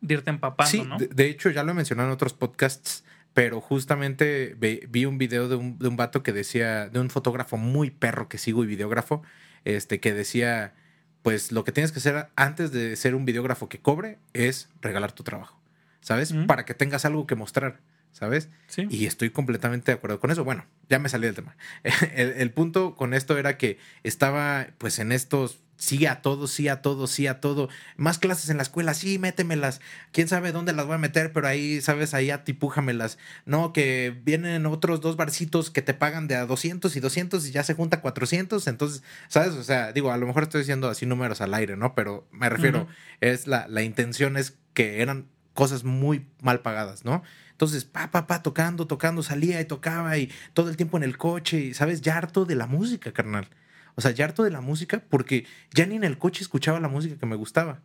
[0.00, 0.96] de irte empapando, Sí, ¿no?
[0.98, 5.48] de, de hecho ya lo he mencionado en otros podcasts, pero justamente vi un video
[5.48, 8.66] de un, de un vato que decía, de un fotógrafo muy perro que sigo y
[8.66, 9.22] videógrafo,
[9.64, 10.74] este, que decía,
[11.22, 15.12] pues lo que tienes que hacer antes de ser un videógrafo que cobre es regalar
[15.12, 15.60] tu trabajo,
[16.00, 16.32] ¿sabes?
[16.46, 18.48] Para que tengas algo que mostrar, ¿sabes?
[18.66, 18.86] Sí.
[18.90, 20.42] Y estoy completamente de acuerdo con eso.
[20.42, 21.56] Bueno, ya me salí del tema.
[22.14, 26.68] El, el punto con esto era que estaba pues en estos sí a todo, sí
[26.68, 27.70] a todo, sí a todo.
[27.96, 29.80] Más clases en la escuela, sí, métemelas.
[30.12, 33.16] Quién sabe dónde las voy a meter, pero ahí, sabes, ahí atipújamelas.
[33.46, 37.50] No, que vienen otros dos barcitos que te pagan de a 200 y 200 y
[37.50, 38.66] ya se junta 400.
[38.66, 39.54] Entonces, ¿sabes?
[39.54, 41.94] O sea, digo, a lo mejor estoy diciendo así números al aire, ¿no?
[41.94, 42.86] Pero me refiero,
[43.20, 47.22] es la, la intención es que eran cosas muy mal pagadas, ¿no?
[47.52, 51.16] Entonces, pa, pa, pa, tocando, tocando, salía y tocaba y todo el tiempo en el
[51.16, 52.02] coche, y, ¿sabes?
[52.02, 53.48] Ya harto de la música, carnal.
[53.94, 56.88] O sea, ya harto de la música porque ya ni en el coche escuchaba la
[56.88, 57.82] música que me gustaba,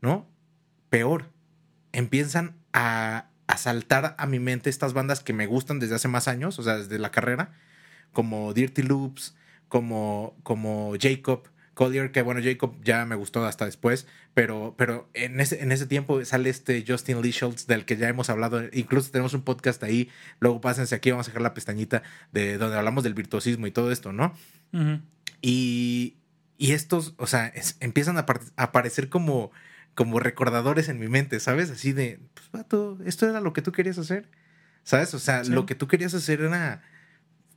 [0.00, 0.28] ¿no?
[0.90, 1.30] Peor,
[1.92, 6.28] empiezan a, a saltar a mi mente estas bandas que me gustan desde hace más
[6.28, 7.52] años, o sea, desde la carrera,
[8.12, 9.36] como Dirty Loops,
[9.68, 15.40] como, como Jacob, Collier, que bueno, Jacob ya me gustó hasta después, pero, pero en,
[15.40, 19.10] ese, en ese tiempo sale este Justin Lee Schultz, del que ya hemos hablado, incluso
[19.10, 20.08] tenemos un podcast ahí,
[20.40, 23.90] luego pásense aquí, vamos a dejar la pestañita de donde hablamos del virtuosismo y todo
[23.90, 24.34] esto, ¿no?
[24.72, 25.00] Ujú.
[25.46, 26.16] Y,
[26.56, 29.50] y estos, o sea, es- empiezan a, par- a aparecer como,
[29.94, 31.70] como recordadores en mi mente, ¿sabes?
[31.70, 34.26] Así de, pues, vato, esto era lo que tú querías hacer,
[34.84, 35.12] ¿sabes?
[35.12, 35.52] O sea, Sí.
[35.52, 36.82] lo que tú querías hacer era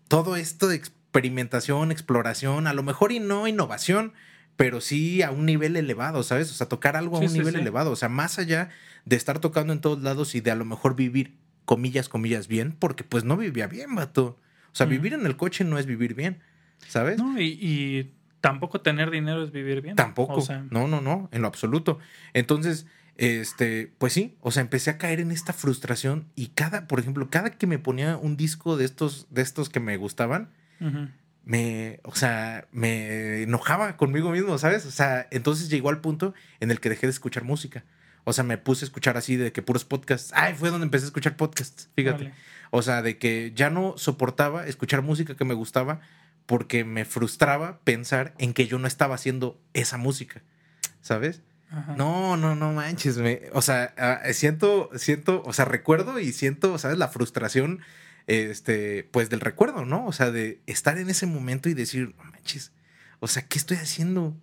[0.10, 4.12] todo esto de experimentación, exploración, a lo mejor y no innovación,
[4.58, 6.52] pero sí a un nivel elevado, ¿sabes?
[6.52, 7.62] O sea, tocar algo a Sí, un sí, nivel sí.
[7.62, 8.70] elevado, o sea, más allá
[9.06, 12.74] de estar tocando en todos lados y de a lo mejor vivir, comillas, comillas, bien,
[12.78, 14.38] porque pues no vivía bien, vato.
[14.74, 16.42] O sea, vivir en el coche no es vivir bien,
[16.88, 17.18] ¿sabes?
[17.18, 19.96] No, y, y tampoco tener dinero es vivir bien.
[19.96, 20.36] Tampoco.
[20.36, 22.00] O sea, no, no, no, en lo absoluto.
[22.34, 22.86] Entonces,
[23.18, 27.30] este, pues sí, o sea, empecé a caer en esta frustración y cada, por ejemplo,
[27.30, 30.52] cada que me ponía un disco de estos, de estos que me gustaban,
[31.44, 34.86] me, o sea, me enojaba conmigo mismo, ¿sabes?
[34.86, 37.84] O sea, entonces llegó al punto en el que dejé de escuchar música.
[38.26, 40.32] O sea, me puse a escuchar así de que puros podcasts.
[40.36, 42.34] Ay, fue donde empecé a escuchar podcasts, fíjate.
[42.70, 46.02] O sea, de que ya no soportaba escuchar música que me gustaba
[46.48, 50.42] porque me frustraba pensar en que yo no estaba haciendo esa música,
[51.02, 51.44] ¿sabes?
[51.70, 51.96] Ajá.
[51.96, 56.78] No, no, no manches, me, o sea, ah, siento, siento, o sea, recuerdo y siento,
[56.80, 56.98] ¿sabes?
[56.98, 57.82] La frustración,
[58.26, 60.06] este, pues del recuerdo, ¿no?
[60.06, 62.72] O sea, de estar en ese momento y decir, no manches,
[63.20, 64.36] o sea, ¿qué estoy haciendo?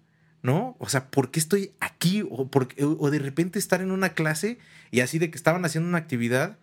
[0.43, 0.77] ¿No?
[0.79, 2.23] O sea, ¿por qué estoy aquí?
[2.31, 4.59] O, por, o de repente estar en una clase
[4.91, 6.59] y así de que estaban haciendo una actividad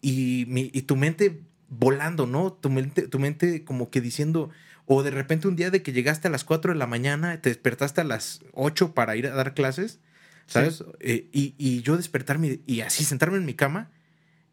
[0.00, 2.52] y, mi- y tu mente volando, ¿no?
[2.52, 4.50] Tu mente, tu mente como que diciendo,
[4.94, 7.48] o de repente un día de que llegaste a las 4 de la mañana, te
[7.50, 10.00] despertaste a las 8 para ir a dar clases,
[10.46, 10.84] ¿sabes?
[11.00, 13.90] Eh, y, y yo despertarme y así sentarme en mi cama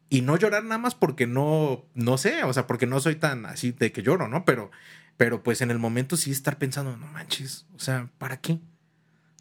[0.08, 3.44] y no llorar nada más porque no, no sé, o sea, porque no soy tan
[3.46, 4.44] así de que lloro, ¿no?
[4.44, 4.70] Pero,
[5.16, 8.60] pero pues en el momento sí estar pensando, no manches, o sea, ¿para qué?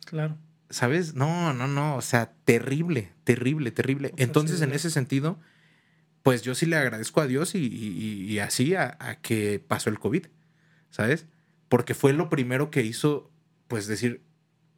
[0.05, 0.37] Claro.
[0.69, 1.15] ¿Sabes?
[1.15, 4.13] No, no, no, o sea, terrible, terrible, terrible.
[4.17, 5.39] Entonces, en ese sentido,
[6.23, 9.89] pues yo sí le agradezco a Dios y, y- y así a, a que pasó
[9.89, 10.25] el COVID,
[10.89, 11.25] ¿sabes?
[11.67, 13.31] Porque fue lo primero que hizo,
[13.67, 14.21] pues decir,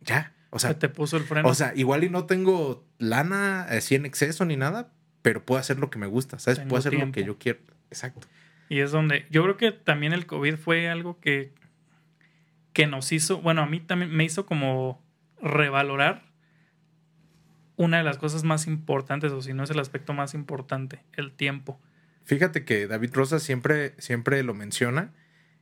[0.02, 1.48] ya, o Se sea, te puso el freno.
[1.48, 5.80] o sea, igual y no tengo lana así en exceso ni nada, pero puedo hacer
[5.80, 6.60] lo que me gusta, ¿sabes?
[6.60, 7.60] Tengo puedo hacer lo que yo quiero.
[7.90, 8.28] Exacto.
[8.68, 11.54] Y es donde yo creo que también el COVID fue algo que,
[12.74, 15.04] que nos hizo, bueno, a mí también me hizo como
[15.42, 16.32] revalorar
[17.76, 21.32] una de las cosas más importantes, o si no es el aspecto más importante, el
[21.32, 21.82] tiempo.
[22.24, 25.12] Fíjate que David Rosa siempre, siempre lo menciona,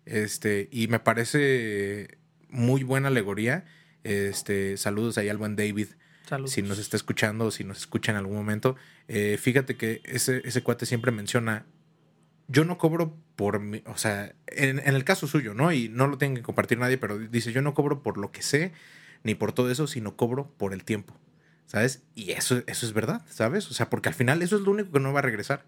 [0.05, 2.17] este, y me parece
[2.49, 3.65] muy buena alegoría.
[4.03, 5.87] Este, saludos ahí al buen David,
[6.27, 6.47] Salud.
[6.47, 8.75] si nos está escuchando o si nos escucha en algún momento.
[9.07, 11.65] Eh, fíjate que ese, ese cuate siempre menciona,
[12.47, 15.71] yo no cobro por mi, o sea, en, en el caso suyo, ¿no?
[15.71, 18.41] Y no lo tienen que compartir nadie, pero dice, yo no cobro por lo que
[18.41, 18.71] sé,
[19.23, 21.15] ni por todo eso, sino cobro por el tiempo,
[21.65, 22.03] ¿sabes?
[22.15, 23.69] Y eso, eso es verdad, ¿sabes?
[23.69, 25.65] O sea, porque al final eso es lo único que no va a regresar,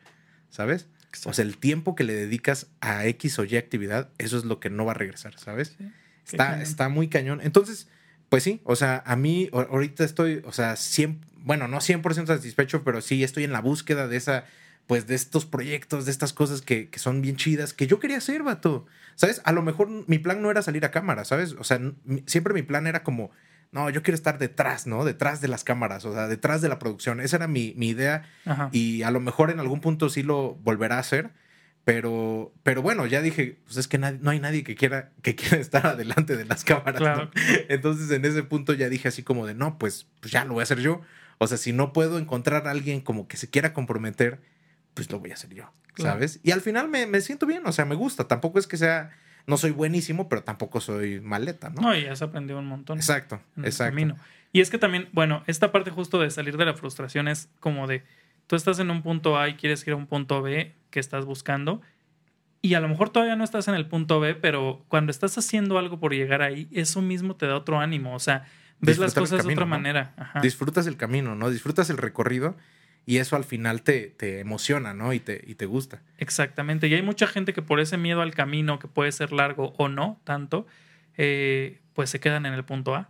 [0.49, 0.87] ¿sabes?
[1.25, 4.59] O sea, el tiempo que le dedicas a X o Y actividad, eso es lo
[4.59, 5.75] que no va a regresar, ¿sabes?
[5.77, 5.91] Sí,
[6.25, 6.61] Está, cañón.
[6.61, 7.41] está muy cañón.
[7.43, 7.87] Entonces,
[8.29, 12.83] pues sí, o sea, a mí ahorita estoy, o sea, 100, bueno, no 100% satisfecho,
[12.83, 14.45] pero sí estoy en la búsqueda de esa,
[14.87, 18.17] pues de estos proyectos, de estas cosas que, que son bien chidas, que yo quería
[18.17, 18.85] hacer, vato.
[19.15, 19.41] ¿Sabes?
[19.43, 21.53] A lo mejor mi plan no era salir a cámara, ¿sabes?
[21.59, 21.79] O sea,
[22.25, 23.31] siempre mi plan era como,
[23.71, 25.05] no, yo quiero estar detrás, ¿no?
[25.05, 27.19] Detrás de las cámaras, o sea, detrás de la producción.
[27.21, 28.69] Esa era mi, mi idea Ajá.
[28.71, 31.31] y a lo mejor en algún punto sí lo volverá a hacer.
[31.83, 35.35] Pero, pero bueno, ya dije, pues es que nadie- no hay nadie que quiera, que
[35.35, 36.97] quiera estar adelante de las cámaras.
[37.01, 37.25] Claro.
[37.25, 37.31] ¿no?
[37.69, 40.61] Entonces en ese punto ya dije así como de, no, pues, pues ya lo voy
[40.61, 41.01] a hacer yo.
[41.39, 44.41] O sea, si no puedo encontrar a alguien como que se quiera comprometer,
[44.93, 46.15] pues lo voy a hacer yo, Claro.
[46.17, 46.39] ¿sabes?
[46.43, 48.27] Y al final me, me siento bien, o sea, me gusta.
[48.27, 49.09] Tampoco es que sea,
[49.47, 51.81] no soy buenísimo, pero tampoco soy maleta, ¿no?
[51.81, 52.97] No, y has aprendido un montón.
[52.97, 53.91] exacto, en el exacto.
[53.91, 54.17] camino.
[54.53, 57.87] Y es que también, bueno, esta parte justo de salir de la frustración es como
[57.87, 58.03] de,
[58.47, 61.25] tú estás en un punto A y quieres ir a un punto B que estás
[61.25, 61.81] buscando
[62.61, 65.79] y a lo mejor todavía no estás en el punto B, pero cuando estás haciendo
[65.79, 68.13] algo por llegar ahí, eso mismo te da otro ánimo.
[68.13, 68.45] O sea,
[68.79, 69.69] ves las Disfrutar el cosas de otra ¿no?
[69.69, 70.13] manera.
[70.15, 70.41] Ajá.
[70.41, 71.49] Disfrutas el camino, ¿no?
[71.49, 72.55] Disfrutas el recorrido
[73.05, 75.13] y eso al final te, te emociona, ¿no?
[75.13, 76.01] Y te, y te gusta.
[76.17, 76.87] Exactamente.
[76.87, 79.87] Y hay mucha gente que por ese miedo al camino, que puede ser largo o
[79.89, 80.67] no tanto,
[81.17, 83.09] eh, pues se quedan en el punto A.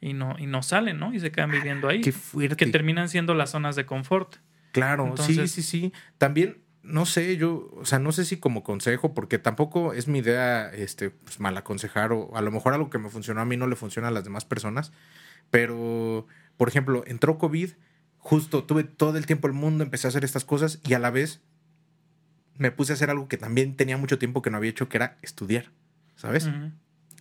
[0.00, 1.12] Y no, y no salen, ¿no?
[1.12, 2.00] Y se quedan viviendo ahí.
[2.02, 2.54] Qué fuerte.
[2.56, 4.36] Que terminan siendo las zonas de confort.
[4.72, 5.92] Claro, Entonces- sí, sí, sí.
[6.18, 10.20] También, no sé, yo, o sea, no sé si como consejo, porque tampoco es mi
[10.20, 13.56] idea, este, pues mal aconsejar, o a lo mejor algo que me funcionó a mí
[13.56, 14.92] no le funciona a las demás personas,
[15.50, 17.70] pero, por ejemplo, entró COVID,
[18.28, 21.10] justo tuve todo el tiempo el mundo, empecé a hacer estas cosas y a la
[21.10, 21.40] vez
[22.58, 24.98] me puse a hacer algo que también tenía mucho tiempo que no había hecho, que
[24.98, 25.70] era estudiar,
[26.16, 26.46] ¿sabes?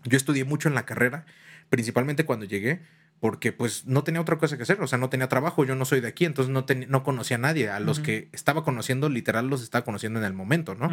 [0.04, 1.26] Yo estudié mucho en la carrera,
[1.70, 2.82] principalmente cuando llegué,
[3.20, 5.86] porque pues no tenía otra cosa que hacer, o sea, no tenía trabajo, yo no
[5.86, 9.08] soy de aquí, entonces no, ten- no conocía a nadie, a los que estaba conociendo,
[9.10, 10.90] literal los estaba conociendo en el momento, ¿no?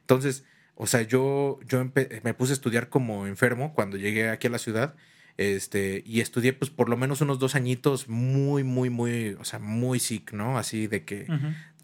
[0.00, 1.84] Entonces, o sea, yo, yo
[2.24, 4.94] me puse a estudiar como enfermo cuando llegué aquí a la ciudad,
[5.36, 9.58] este, y estudié pues por lo menos unos dos añitos muy, muy, muy, o sea,
[9.58, 10.58] muy sick, ¿no?
[10.58, 11.26] Así de que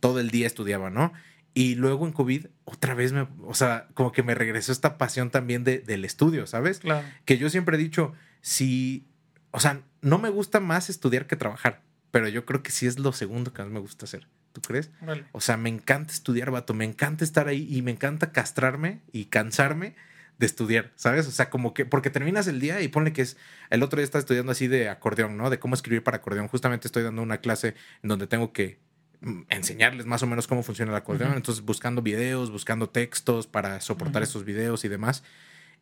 [0.00, 1.12] todo el día estudiaba, ¿no?
[1.52, 5.30] Y luego en COVID, otra vez me, o sea, como que me regresó esta pasión
[5.30, 6.78] también de- del estudio, ¿sabes?
[6.78, 7.06] Claro.
[7.24, 9.06] que yo siempre he dicho, si,
[9.50, 11.82] o sea, no me gusta más estudiar que trabajar,
[12.12, 14.28] pero yo creo que sí es lo segundo que más me gusta hacer.
[14.52, 14.90] ¿Tú crees?
[15.02, 15.24] Órale.
[15.32, 19.26] O sea, me encanta estudiar, vato, me encanta estar ahí y me encanta castrarme y
[19.26, 19.94] cansarme
[20.40, 21.29] de estudiar, ¿sabes?
[21.29, 23.37] O sea, como que, porque terminas el día y ponle que es,
[23.68, 25.50] el otro día estaba estudiando así de acordeón, ¿no?
[25.50, 26.48] De cómo escribir para acordeón.
[26.48, 28.81] Justamente estoy dando una clase en donde tengo que
[29.20, 31.35] mm, enseñarles más o menos cómo funciona el acordeón.
[31.35, 34.31] Entonces, buscando videos, buscando textos para soportar Ujú.
[34.31, 35.22] esos videos y demás.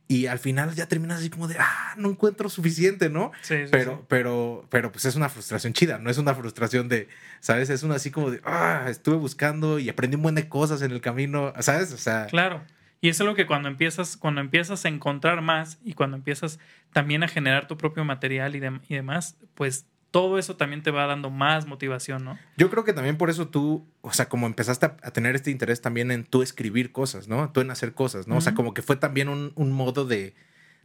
[0.08, 3.30] Y al final ya terminas así como de, ah, no encuentro suficiente, ¿no?
[3.42, 4.04] Sí, sí, Pero, sí.
[4.08, 7.06] pero, pero pues es una frustración chida, no es una frustración de,
[7.40, 7.70] ¿sabes?
[7.70, 10.90] Es una así como de, ah, estuve buscando y aprendí un buen de cosas en
[10.90, 11.92] el camino, ¿sabes?
[11.92, 12.62] O sea, Claro.
[13.00, 16.58] Y es algo que cuando empiezas, cuando empiezas a encontrar más y cuando empiezas
[16.92, 20.90] también a generar tu propio material y, dem- y demás, pues todo eso también te
[20.90, 22.38] va dando más motivación, ¿no?
[22.56, 25.50] yo creo que también por eso tú, o sea, como empezaste a, a tener este
[25.50, 27.52] interés también en tú escribir cosas, ¿no?
[27.52, 28.38] Tú en hacer cosas, ¿no?
[28.38, 30.34] O sea, como que fue también un, un modo de,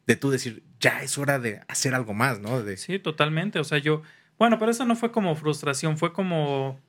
[0.06, 2.62] de tú decir, ya es hora de hacer algo más, ¿no?
[2.62, 3.60] De, Sí, totalmente.
[3.60, 4.02] O sea, yo,
[4.38, 6.80] bueno, pero eso no fue como frustración, fue como...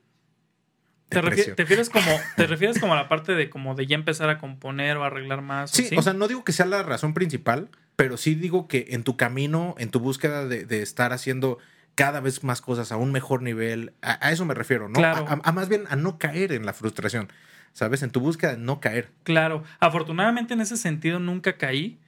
[1.08, 3.94] ¿Te, refi- te refieres como, ¿Te refieres como a la parte de como de ya
[3.94, 5.70] empezar a componer o arreglar más?
[5.70, 9.04] Sí, o sea, no digo que sea la razón principal, pero sí digo que en
[9.04, 11.58] tu camino, en tu búsqueda de, de estar haciendo
[11.94, 14.94] cada vez más cosas a un mejor nivel, a, a eso me refiero, ¿no?
[14.94, 15.26] Claro.
[15.28, 17.28] A, a- a más bien a no caer en la frustración,
[17.72, 18.02] ¿sabes?
[18.02, 19.10] En tu búsqueda de no caer.
[19.22, 22.00] Claro, afortunadamente en ese sentido nunca caí.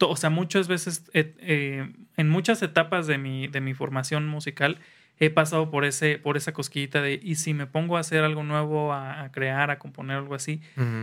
[0.00, 4.78] O sea, muchas veces, eh, eh, en muchas etapas de mi, de mi formación musical,
[5.20, 8.44] he pasado por, ese, por esa cosquillita de, y si me pongo a hacer algo
[8.44, 10.60] nuevo, a, a crear, a componer algo así,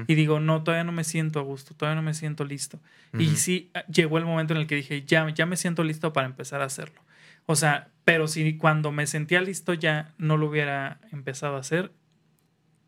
[0.08, 2.80] y digo, no, todavía no me siento a gusto, todavía no me siento listo.
[3.17, 6.13] Y sí, ah, llegó el momento en el que dije, ya, ya me siento listo
[6.13, 7.01] para empezar a hacerlo.
[7.45, 11.91] O sea, pero si cuando me sentía listo ya no lo hubiera empezado a hacer,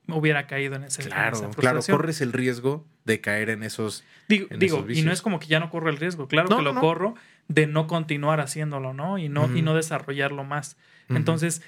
[0.09, 1.97] hubiera caído en ese en esa Claro, claro, frustración.
[1.97, 4.03] corres el riesgo de caer en esos...
[4.27, 6.49] Digo, en digo esos y no es como que ya no corro el riesgo, claro
[6.49, 6.81] No, que lo no.
[6.81, 7.15] corro
[7.47, 9.17] de no continuar haciéndolo, ¿no?
[9.17, 10.77] Y no, y no desarrollarlo más.
[11.09, 11.61] Entonces,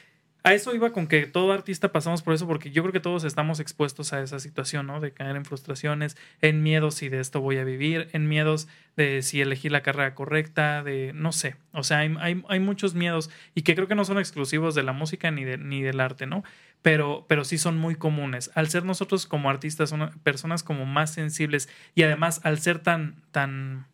[0.44, 3.26] a eso iba con que todo artista pasamos por eso, porque yo creo que todos
[3.26, 5.00] estamos expuestos a esa situación, ¿no?
[5.02, 9.22] De caer en frustraciones, en miedos si de esto voy a vivir, en miedos de
[9.22, 11.56] si elegí la carrera correcta, de no sé.
[11.74, 14.84] O sea, hay, hay, hay muchos miedos y que creo que no son exclusivos de
[14.84, 16.44] la música ni, de, ni del arte, ¿no?
[16.82, 18.52] Pero, pero sí son muy comunes.
[18.56, 23.22] Al ser nosotros como artistas, una- personas como más sensibles y además al ser tan,
[23.32, 23.88] tan,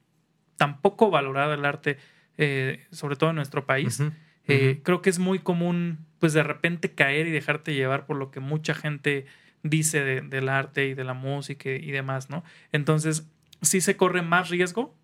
[0.57, 1.97] tan poco valorado el arte,
[2.37, 3.99] eh, sobre todo en nuestro país,
[4.47, 8.29] eh, creo que es muy común, pues de repente caer y dejarte llevar por lo
[8.29, 9.25] que mucha gente
[9.63, 12.43] dice de- del arte y de la música y demás, ¿no?
[12.71, 13.27] Entonces,
[13.63, 14.95] sí se corre más riesgo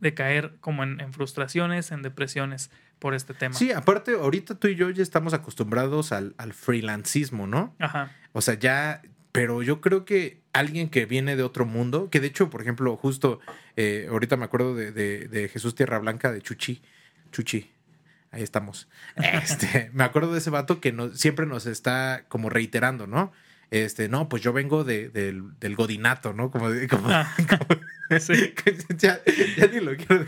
[0.00, 3.54] de caer como en, en frustraciones, en depresiones por este tema.
[3.54, 7.74] Sí, aparte, ahorita tú y yo ya estamos acostumbrados al, al freelancismo, ¿no?
[7.80, 8.12] Ajá.
[8.32, 12.28] O sea, ya, pero yo creo que alguien que viene de otro mundo, que de
[12.28, 13.40] hecho, por ejemplo, justo
[13.76, 16.82] eh, ahorita me acuerdo de, de- de Jesús Tierra Blanca, de Chuchi,
[17.32, 17.70] Chuchi,
[18.32, 18.88] ahí estamos.
[19.16, 23.32] Este, me acuerdo de ese vato que nos, siempre nos está como reiterando, ¿no?
[23.70, 26.50] Este, no, pues yo vengo de- del, del godinato, ¿no?
[26.50, 27.34] Como, como- Ah,
[28.20, 28.52] sí.
[28.98, 29.20] ya,
[29.56, 30.26] ya ni lo quiero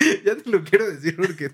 [0.24, 1.50] ya te lo quiero decir porque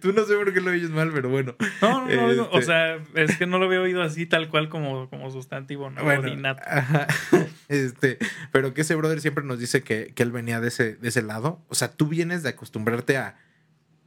[0.00, 1.54] tú no sé por qué lo oyes mal, pero bueno.
[1.80, 4.48] No, no, no, digo, o Este- sea, es que no lo había oído así tal
[4.48, 6.02] cual como, como sustantivo, ¿no?
[6.02, 7.06] Bueno, ajá.
[7.68, 8.18] este,
[8.50, 11.22] pero que ese brother siempre nos dice que, que él venía de ese, de ese
[11.22, 11.62] lado.
[11.68, 13.36] O sea, tú vienes de acostumbrarte a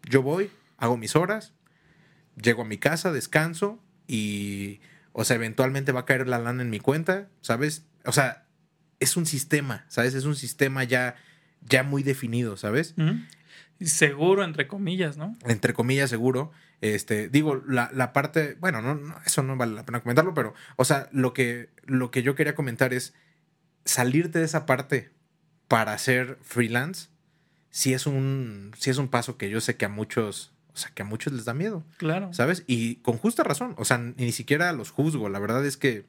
[0.10, 1.54] yo voy, hago mis horas,
[2.42, 4.82] llego a mi casa, descanso y,
[5.14, 7.86] o sea, eventualmente va a caer la lana en mi cuenta, ¿sabes?
[8.06, 8.46] o sea,
[9.00, 10.14] es un sistema, ¿sabes?
[10.14, 11.16] Es un sistema ya,
[11.62, 12.94] ya muy definido, ¿sabes?
[12.98, 13.04] Y
[13.82, 15.36] Seguro, entre comillas, ¿no?
[15.46, 16.52] entre comillas, seguro.
[16.82, 20.54] Este, digo, la, la parte, bueno, no, no, eso no vale la pena comentarlo, pero,
[20.76, 23.14] o sea, lo que, lo que yo quería comentar es
[23.86, 25.12] salirte de esa parte
[25.68, 27.10] para hacer freelance,
[27.70, 30.92] si es un, si es un paso que yo sé que a muchos, o sea,
[30.94, 32.32] que a muchos les da miedo, Claro.
[32.34, 32.64] ¿sabes?
[32.68, 36.06] Y con justa razón, o sea, ni siquiera los juzgo, la verdad es que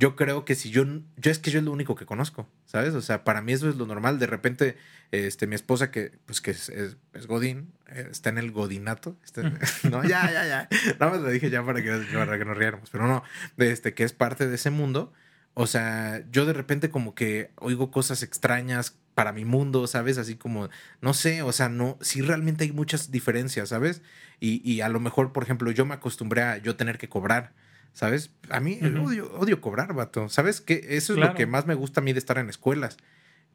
[0.00, 0.84] yo creo que si yo,
[1.16, 2.94] yo es que yo es lo único que conozco, ¿sabes?
[2.94, 4.18] O sea, para mí eso es lo normal.
[4.18, 4.76] De repente,
[5.12, 9.16] este, mi esposa que, pues que es, es- es Godín, eh, está en el Godinato,
[9.24, 9.42] está-
[9.90, 10.68] no, ya, ya, ya.
[10.98, 13.22] Nada más lo dije ya para que, para que nos riéramos, pero no,
[13.58, 15.12] este, que es parte de ese mundo.
[15.54, 20.16] O sea, yo de repente como que oigo cosas extrañas para mi mundo, ¿sabes?
[20.16, 20.68] Así como,
[21.02, 24.00] no sé, o sea, no, sí realmente hay muchas diferencias, ¿sabes?
[24.38, 27.52] Y, y a lo mejor, por ejemplo, yo me acostumbré a yo tener que cobrar,
[27.92, 28.30] ¿sabes?
[28.48, 30.28] A mí odio, odio cobrar, vato.
[30.28, 30.60] ¿Sabes?
[30.60, 31.32] Que eso es Claro.
[31.32, 32.96] lo que más me gusta a mí de estar en escuelas,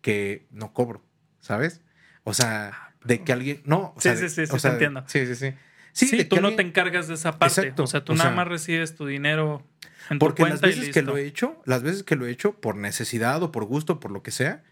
[0.02, 1.04] que no cobro,
[1.40, 1.82] ¿sabes?
[2.24, 5.04] O sea, de que alguien, no, o Sí, sea, sí, de- sí, sí, te entiendo.
[5.08, 5.54] Sí, sí, sí.
[5.94, 7.62] Sí, tú no alguien- te encargas de esa parte.
[7.62, 9.64] Exacto, O sea, tú o nada sea, más recibes tu dinero
[10.10, 12.32] en tu Porque las y veces que lo he hecho, las veces que lo he
[12.32, 14.64] hecho por necesidad o por gusto, por lo que sea,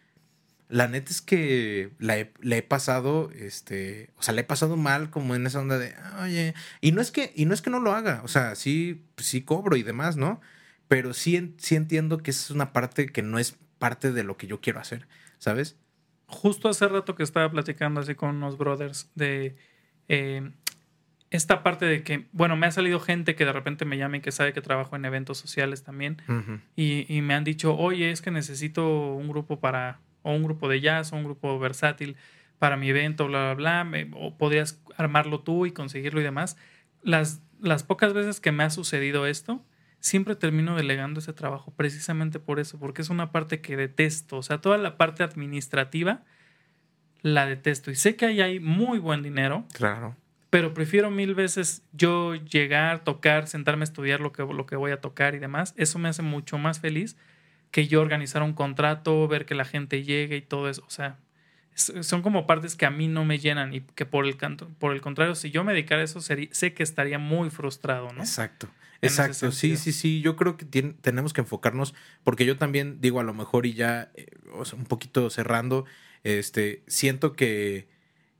[0.69, 4.77] la neta es que la he, la he pasado, este, o sea, le he pasado
[4.77, 7.69] mal como en esa onda de, oye, y no es que, y no es que
[7.69, 10.41] no lo haga, o sea, sí, sí cobro y demás, ¿no?
[10.87, 14.37] Pero sí, sí entiendo que esa es una parte que no es parte de lo
[14.37, 15.07] que yo quiero hacer,
[15.37, 15.77] ¿sabes?
[16.27, 19.55] Justo hace rato que estaba platicando así con unos brothers de
[20.07, 20.51] eh,
[21.29, 24.21] esta parte de que, bueno, me ha salido gente que de repente me llama y
[24.21, 26.21] que sabe que trabajo en eventos sociales también
[26.75, 30.67] y, y me han dicho, oye, es que necesito un grupo para, o un grupo
[30.67, 32.15] de jazz, o un grupo versátil
[32.59, 36.57] para mi evento, bla, bla, bla, me- o podrías armarlo tú y conseguirlo y demás.
[37.03, 39.63] Las, las pocas veces que me ha sucedido esto,
[39.99, 44.43] siempre termino delegando ese trabajo precisamente por eso, porque es una parte que detesto, o
[44.43, 46.23] sea, toda la parte administrativa
[47.21, 50.15] la detesto y sé que ahí hay muy buen dinero, Claro.
[50.49, 54.91] pero prefiero mil veces yo llegar, tocar, sentarme a estudiar lo que, lo que voy
[54.91, 55.73] a tocar y demás.
[55.77, 57.15] Eso me hace mucho más feliz
[57.73, 60.83] que yo organizar un contrato, ver que la gente llegue y todo eso.
[60.87, 61.17] O sea,
[61.73, 64.93] son como partes que a mí no me llenan y que por el, canto- por
[64.93, 68.21] el contrario, si yo me dedicara a eso, sería, sé que estaría muy frustrado, ¿no?
[68.21, 68.67] Exacto.
[69.01, 70.21] En Exacto, sí, sí, sí.
[70.21, 74.11] Yo creo que tenemos que enfocarnos, porque yo también digo a lo mejor y ya,
[74.13, 75.85] eh, o sea, un poquito cerrando,
[76.23, 77.89] este, siento que,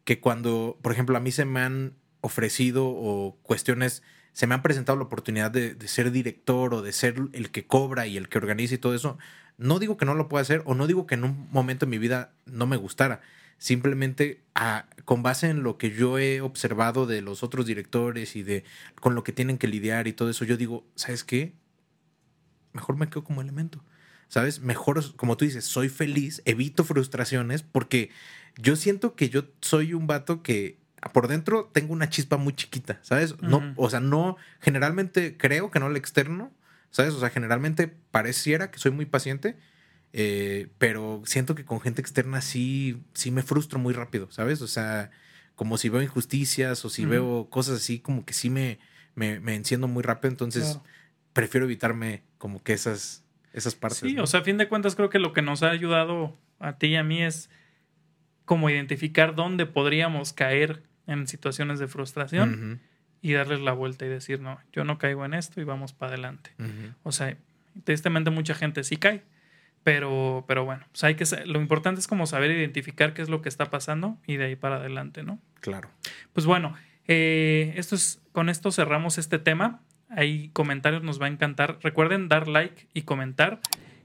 [0.06, 4.04] que cuando, por ejemplo, a mí se me han ofrecido o cuestiones,
[4.34, 7.66] se me han presentado la oportunidad de, de ser director o de ser el que
[7.66, 9.18] cobra y el que organiza y todo eso,
[9.58, 11.92] no digo que no lo pueda hacer o no digo que en un momento de
[11.92, 13.22] mi vida no me gustara.
[13.58, 18.44] Simplemente ah, con base en lo que yo he observado de los otros directores y
[18.44, 18.64] de
[19.00, 21.54] con lo que tienen que lidiar y todo eso, yo digo, ¿sabes qué?
[22.74, 23.84] Mejor me quedo como elemento.
[24.28, 24.62] ¿Sabes?
[24.62, 28.10] Mejor, como tú dices, soy feliz, evito frustraciones porque
[28.58, 30.80] yo siento que yo soy un vato que
[31.12, 33.41] por dentro tengo una chispa muy chiquita, ¿sabes?
[33.41, 36.51] No, o sea, no, generalmente creo que no al externo,
[36.91, 37.14] ¿sabes?
[37.14, 39.58] O sea, generalmente pareciera que soy muy paciente,
[40.14, 44.62] eh, pero siento que con gente externa sí, sí me frustro muy rápido, ¿sabes?
[44.62, 45.10] O sea,
[45.56, 48.80] como si veo injusticias o si veo cosas así, como que sí me,
[49.16, 50.84] me, me enciendo muy rápido, entonces Claro.
[51.34, 53.24] prefiero evitarme como que esas,
[53.54, 53.99] esas partes.
[53.99, 54.24] Sí, ¿no?
[54.24, 56.88] o sea, a fin de cuentas creo que lo que nos ha ayudado a ti
[56.88, 57.49] y a mí es
[58.45, 62.82] como identificar dónde podríamos caer en situaciones de frustración
[63.22, 66.14] y darles la vuelta y decir, no, yo no caigo en esto y vamos para
[66.14, 66.51] adelante.
[67.04, 67.38] O sea,
[67.84, 69.24] tristemente mucha gente sí cae,
[69.84, 73.30] pero, pero bueno, o sea, hay que, lo importante es como saber identificar qué es
[73.30, 75.39] lo que está pasando y de ahí para adelante, ¿no?
[75.60, 75.89] Claro.
[76.34, 76.76] Pues bueno,
[77.08, 79.82] eh, esto es, con esto cerramos este tema.
[80.10, 81.80] Hay comentarios, nos va a encantar.
[81.82, 83.60] Recuerden dar like y comentar.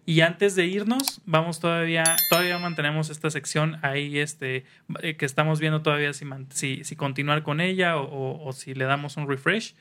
[0.08, 4.64] Y antes de irnos, vamos todavía, todavía mantenemos esta sección ahí, este,
[5.02, 8.52] eh, que estamos viendo todavía si, man- si, si continuar con ella o, o- o
[8.54, 9.74] si le damos un refresh,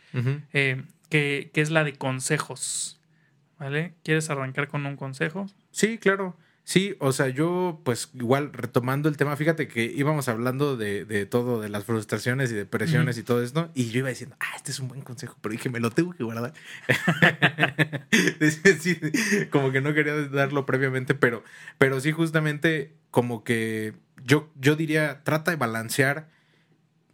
[0.52, 3.00] eh, que, que es la de consejos.
[3.58, 3.94] ¿Vale?
[4.04, 5.46] ¿Quieres arrancar con un consejo?
[5.72, 6.36] Sí, claro.
[6.68, 11.26] Sí, o sea, yo pues igual retomando el tema, fíjate que íbamos hablando de, de
[11.26, 14.72] todo, de las frustraciones y depresiones y todo esto, y yo iba diciendo, ah, este
[14.72, 16.52] es un buen consejo, pero dije, me lo tengo que guardar.
[18.82, 19.00] Sí,
[19.50, 21.42] como que no quería darlo previamente, pero,
[21.78, 23.94] pero sí justamente como que
[24.26, 26.28] yo, yo diría, trata de balancear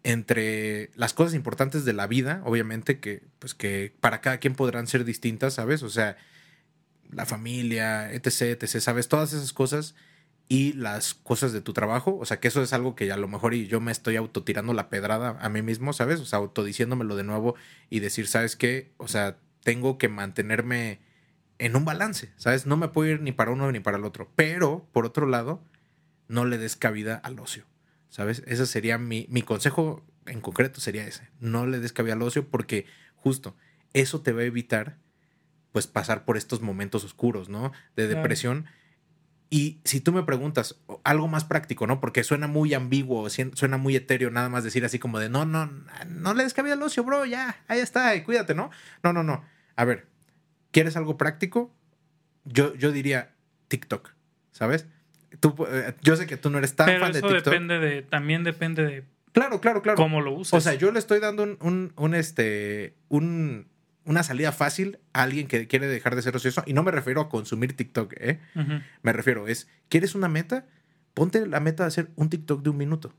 [0.02, 4.88] entre las cosas importantes de la vida, obviamente que pues que para cada quien podrán
[4.88, 5.84] ser distintas, ¿sabes?
[5.84, 6.18] O sea,
[7.16, 9.08] la familia, etc, etc, ¿sabes?
[9.08, 9.96] Todas esas cosas
[10.50, 13.28] y las cosas de tu trabajo, o sea, que eso es algo que a lo
[13.28, 16.20] mejor yo me estoy autotirando la pedrada a mí mismo, ¿sabes?
[16.20, 17.56] O sea, autodiciéndomelo de nuevo
[17.90, 18.92] y decir, ¿sabes qué?
[18.98, 21.00] O sea, tengo que mantenerme
[21.60, 22.66] en un balance, ¿sabes?
[22.66, 24.32] No me puedo ir ni para uno ni para el otro.
[24.36, 25.64] Pero, por otro lado,
[26.28, 27.66] no le des cabida al ocio,
[28.10, 28.44] ¿sabes?
[28.46, 31.30] Ese sería mi, mi consejo en concreto, sería ese.
[31.40, 32.86] No le des cabida al ocio porque
[33.16, 33.56] justo
[33.94, 34.98] eso te va a evitar,
[35.74, 37.74] pues, pasar por estos momentos oscuros, ¿no?
[37.98, 38.16] De Claro.
[38.22, 38.66] depresión.
[39.50, 42.00] Y si tú me preguntas algo más práctico, ¿no?
[42.00, 45.70] Porque suena muy ambiguo, suena muy etéreo nada más decir así como de, no, no,
[46.08, 48.72] no le des cabida al ocio, bro, ya, ahí está, y cuídate, ¿no?
[49.04, 49.44] No, no, no.
[49.76, 50.08] A ver,
[50.72, 51.72] ¿quieres algo práctico?
[52.46, 53.36] Yo, yo diría
[53.68, 54.10] TikTok,
[54.52, 54.88] ¿sabes?
[55.40, 57.44] Tú, eh, yo sé que tú no eres tan Pero fan de TikTok.
[57.46, 59.04] depende de, también depende de
[59.34, 59.98] Claro, claro, claro.
[59.98, 60.54] cómo lo uses.
[60.54, 63.68] O sea, yo le estoy dando un, un, un, este, un,
[64.06, 66.64] una salida fácil a alguien que quiere dejar de ser ocioso.
[66.66, 68.40] Y no me refiero a consumir TikTok, ¿eh?
[69.02, 70.66] Me refiero, es, ¿quieres una meta?
[71.14, 73.14] Ponte la meta de hacer un TikTok de un minuto.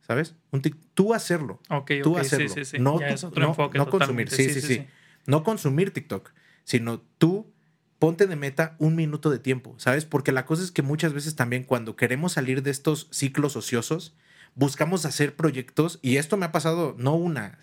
[0.00, 0.36] ¿Sabes?
[0.52, 1.60] Un tic- tú hacerlo.
[2.02, 2.48] Tú hacerlo.
[2.48, 2.78] sí, sí, sí.
[2.78, 4.30] No es otro no- enfoque no consumir.
[4.30, 4.86] Sí, sí, sí.
[5.26, 6.30] No consumir TikTok,
[6.62, 7.52] sino tú
[7.98, 10.04] ponte de meta un minuto de tiempo, ¿sabes?
[10.04, 14.14] Porque la cosa es que muchas veces también cuando queremos salir de estos ciclos ociosos,
[14.54, 17.58] buscamos hacer proyectos, y esto me ha pasado no una,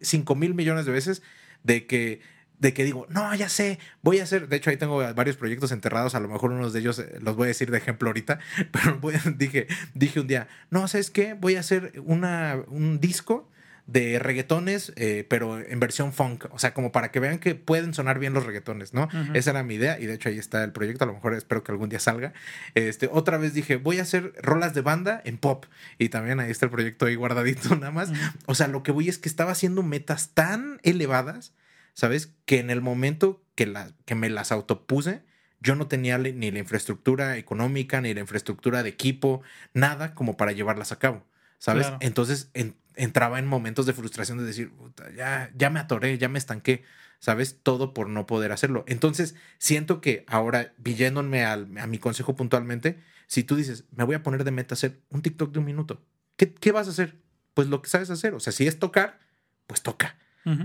[0.00, 1.22] cinco mil millones de veces,
[1.62, 2.20] de que,
[2.58, 5.72] de que digo, no, ya sé, voy a hacer, de hecho ahí tengo varios proyectos
[5.72, 8.38] enterrados, a lo mejor unos de ellos eh, los voy a decir de ejemplo ahorita,
[8.72, 11.34] pero voy a- dije, dije un día, no, ¿sabes qué?
[11.34, 13.48] Voy a hacer una, un disco
[13.86, 16.46] de reggaetones, eh, pero en versión funk.
[16.52, 19.04] O sea, como para que vean que pueden sonar bien los reggaetones, ¿no?
[19.04, 19.32] Ujú.
[19.34, 21.04] Esa era mi idea y de hecho ahí está el proyecto.
[21.04, 22.32] A lo mejor espero que algún día salga.
[22.74, 25.66] Este, otra vez dije, voy a hacer rolas de banda en pop.
[25.98, 28.12] Y también ahí está el proyecto ahí guardadito nada más.
[28.46, 31.52] O sea, lo que voy es que estaba haciendo metas tan elevadas,
[31.92, 32.32] ¿sabes?
[32.46, 35.22] Que en el momento que, la, que me las autopuse,
[35.60, 39.42] yo no tenía ni la infraestructura económica, ni la infraestructura de equipo,
[39.74, 41.24] nada como para llevarlas a cabo,
[41.58, 41.86] ¿sabes?
[41.86, 41.98] Claro.
[42.00, 46.28] Entonces en- entraba en momentos de frustración de decir, "Puta, ya, ya me atoré, ya
[46.28, 46.82] me estanqué,
[47.18, 47.58] ¿sabes?
[47.62, 48.84] Todo por no poder hacerlo.
[48.88, 54.14] Entonces siento que ahora, villéndome al- a mi consejo puntualmente, si tú dices, me voy
[54.14, 56.04] a poner de meta hacer un TikTok de un minuto,
[56.36, 57.18] ¿qué, qué vas a hacer?
[57.54, 58.34] Pues lo que sabes hacer.
[58.34, 59.18] O sea, si es tocar,
[59.66, 60.16] pues toca.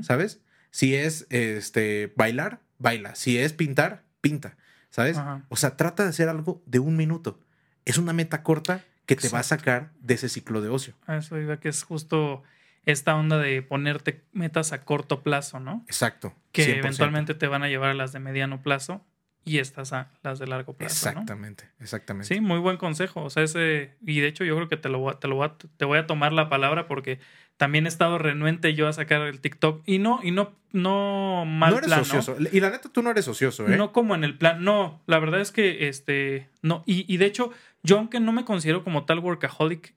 [0.03, 0.41] ¿sabes?
[0.71, 3.15] Si es este bailar, baila.
[3.15, 4.57] Si es pintar, pinta,
[4.89, 5.17] ¿sabes?
[5.49, 7.39] O sea, trata de hacer algo de un minuto.
[7.85, 10.93] Es una meta corta que te va a sacar de ese ciclo de ocio.
[11.07, 12.43] A eso iba que es justo
[12.85, 15.83] esta onda de ponerte metas a corto plazo, ¿no?
[15.87, 16.35] Exacto.
[16.51, 16.79] Que 100%.
[16.79, 19.03] eventualmente te van a llevar a las de mediano plazo
[19.47, 21.05] y estas a las de largo plazo.
[21.05, 21.11] ¿no?
[21.11, 22.33] Exactamente, exactamente.
[22.35, 23.23] Sí, muy buen consejo.
[23.23, 25.35] O sea, ese, y de hecho yo creo que te lo, voy a- te lo
[25.35, 27.19] voy a, te voy a tomar la palabra porque
[27.57, 31.71] también he estado renuente yo a sacar el TikTok y no, y no, no mal
[31.71, 32.19] no eres plan, ¿no?
[32.19, 32.35] ocioso.
[32.51, 33.75] Y la neta, tú no eres ocioso, ¿eh?
[33.77, 37.25] No como en el plan, no, la verdad es que este, no, y, y de
[37.25, 37.51] hecho,
[37.83, 39.95] yo aunque no me considero como tal workaholic,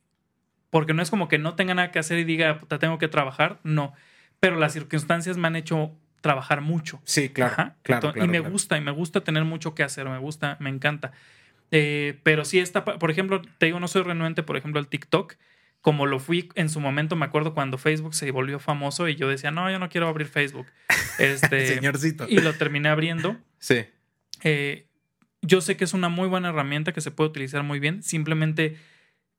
[0.70, 3.08] porque no es como que no tenga nada que hacer y diga, puta, tengo que
[3.08, 3.92] trabajar, no,
[4.38, 7.00] pero las circunstancias me han hecho trabajar mucho.
[7.04, 7.52] Sí, claro.
[7.52, 7.76] Ajá.
[7.82, 8.52] claro, Entonces, claro, y me claro.
[8.52, 11.12] gusta, y me gusta tener mucho que hacer, me gusta, me encanta.
[11.70, 14.88] Eh, pero sí está, pa- por ejemplo, te digo, no soy renuente, por ejemplo, al
[14.88, 15.34] TikTok,
[15.80, 19.28] como lo fui en su momento, me acuerdo cuando Facebook se volvió famoso y yo
[19.28, 20.66] decía, no, yo no quiero abrir Facebook.
[21.18, 22.26] Este, Señorcito.
[22.28, 23.36] y lo terminé abriendo.
[23.58, 23.84] Sí.
[24.42, 24.86] Eh,
[25.42, 28.02] yo sé que es una muy buena herramienta que se puede utilizar muy bien.
[28.02, 28.76] Simplemente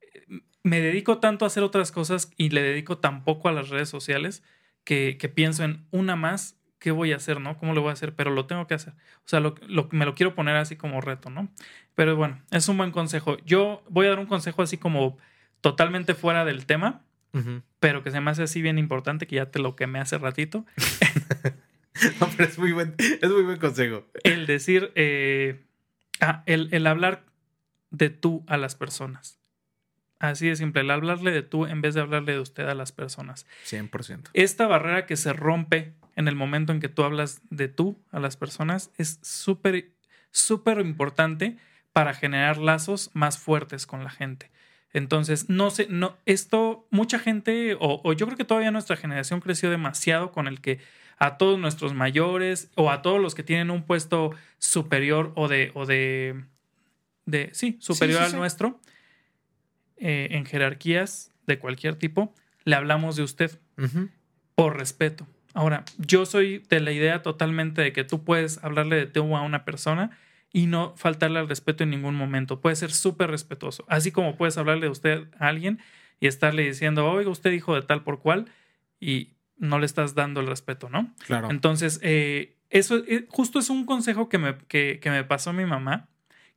[0.02, 3.70] eh, me dedico tanto a hacer otras cosas y le dedico tan poco a las
[3.70, 4.44] redes sociales
[4.84, 7.58] que, que pienso en una más, ¿qué voy a hacer, no?
[7.58, 8.14] ¿Cómo lo voy a hacer?
[8.16, 8.92] Pero lo tengo que hacer.
[9.24, 11.48] O sea, lo, lo- me lo quiero poner así como reto, ¿no?
[11.96, 13.38] Pero bueno, es un buen consejo.
[13.46, 15.18] Yo voy a dar un consejo así como
[15.62, 17.04] totalmente fuera del tema,
[17.80, 20.66] pero que se me hace así bien importante, que ya te lo quemé hace ratito.
[22.20, 24.08] No, pero es muy buen, es muy buen consejo.
[24.24, 25.66] el decir, eh,
[26.20, 27.26] ah, el, el hablar
[27.92, 29.40] de tú a las personas.
[30.18, 32.92] Así de simple, el hablarle de tú en vez de hablarle de usted a las
[32.92, 33.46] personas.
[33.66, 34.30] 100%.
[34.34, 38.20] Esta barrera que se rompe en el momento en que tú hablas de tú a
[38.20, 39.92] las personas es súper,
[40.32, 41.58] súper importante
[41.92, 44.50] para generar lazos más fuertes con la gente.
[44.94, 49.40] Entonces, no sé, no, esto, mucha gente, o, o yo creo que todavía nuestra generación
[49.40, 50.80] creció demasiado con el que
[51.18, 55.72] a todos nuestros mayores o a todos los que tienen un puesto superior o de,
[55.76, 56.44] o de,
[57.26, 58.38] de sí, superior sí, al sí.
[58.38, 58.80] nuestro,
[59.98, 63.60] eh, en jerarquías de cualquier tipo, le hablamos de usted
[64.56, 65.28] por respeto.
[65.54, 69.42] Ahora, yo soy de la idea totalmente de que tú puedes hablarle de tú a
[69.42, 70.12] una persona
[70.54, 72.60] y no faltarle al respeto en ningún momento.
[72.60, 73.86] Puedes ser súper respetuoso.
[73.88, 75.80] Así como puedes hablarle de usted a alguien
[76.20, 78.46] y estarle diciendo, oiga, usted dijo de tal por cual
[79.00, 81.14] y no le estás dando el respeto, ¿no?
[81.26, 81.50] Claro.
[81.50, 85.66] Entonces, eh, eso eh, justo es un consejo que me, que, que me pasó mi
[85.66, 86.08] mamá,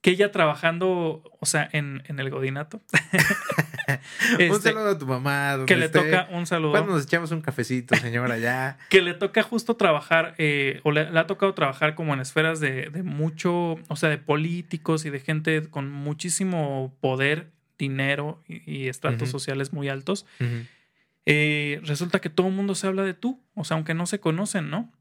[0.05, 2.83] que ella trabajando, o sea, en, en el godinato.
[3.89, 5.57] un Este, saludo a tu mamá.
[5.67, 5.99] que le esté.
[6.03, 6.73] toca un saludo.
[6.73, 8.77] Cuando nos echamos un cafecito, señora, ya.
[8.91, 12.61] que le toca justo trabajar, eh, o le, le ha tocado trabajar como en esferas
[12.61, 18.71] de, de mucho, o sea, de políticos y de gente con muchísimo poder, dinero y,
[18.71, 20.27] y estratos sociales muy altos.
[21.25, 24.21] Eh, resulta que todo el mundo se habla de tú, o sea, aunque no se
[24.21, 24.93] conocen, ¿no?